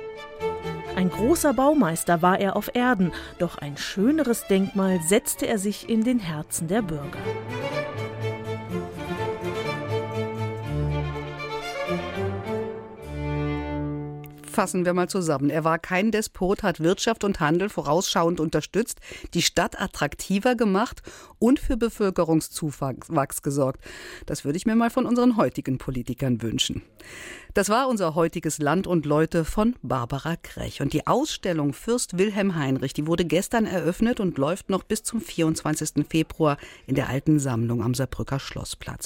Ein 0.96 1.10
großer 1.10 1.54
Baumeister 1.54 2.20
war 2.22 2.38
er 2.40 2.56
auf 2.56 2.70
Erden, 2.74 3.12
doch 3.38 3.58
ein 3.58 3.76
schöneres 3.76 4.46
Denkmal 4.48 5.00
setzte 5.06 5.46
er 5.46 5.58
sich 5.58 5.88
in 5.88 6.04
den 6.04 6.18
Herzen 6.18 6.68
der 6.68 6.82
Bürger. 6.82 7.18
Fassen 14.60 14.84
wir 14.84 14.92
mal 14.92 15.08
zusammen. 15.08 15.48
Er 15.48 15.64
war 15.64 15.78
kein 15.78 16.10
Despot, 16.10 16.62
hat 16.62 16.80
Wirtschaft 16.80 17.24
und 17.24 17.40
Handel 17.40 17.70
vorausschauend 17.70 18.40
unterstützt, 18.40 19.00
die 19.32 19.40
Stadt 19.40 19.80
attraktiver 19.80 20.54
gemacht 20.54 21.00
und 21.38 21.58
für 21.58 21.78
Bevölkerungszuwachs 21.78 23.40
gesorgt. 23.40 23.82
Das 24.26 24.44
würde 24.44 24.58
ich 24.58 24.66
mir 24.66 24.76
mal 24.76 24.90
von 24.90 25.06
unseren 25.06 25.38
heutigen 25.38 25.78
Politikern 25.78 26.42
wünschen. 26.42 26.82
Das 27.54 27.70
war 27.70 27.88
unser 27.88 28.14
heutiges 28.14 28.58
Land 28.58 28.86
und 28.86 29.06
Leute 29.06 29.46
von 29.46 29.76
Barbara 29.80 30.36
Krech. 30.36 30.82
Und 30.82 30.92
die 30.92 31.06
Ausstellung 31.06 31.72
Fürst 31.72 32.18
Wilhelm 32.18 32.54
Heinrich, 32.54 32.92
die 32.92 33.06
wurde 33.06 33.24
gestern 33.24 33.64
eröffnet 33.64 34.20
und 34.20 34.36
läuft 34.36 34.68
noch 34.68 34.82
bis 34.82 35.02
zum 35.02 35.22
24. 35.22 36.06
Februar 36.06 36.58
in 36.86 36.96
der 36.96 37.08
alten 37.08 37.38
Sammlung 37.38 37.82
am 37.82 37.94
Saarbrücker 37.94 38.38
Schlossplatz. 38.38 38.98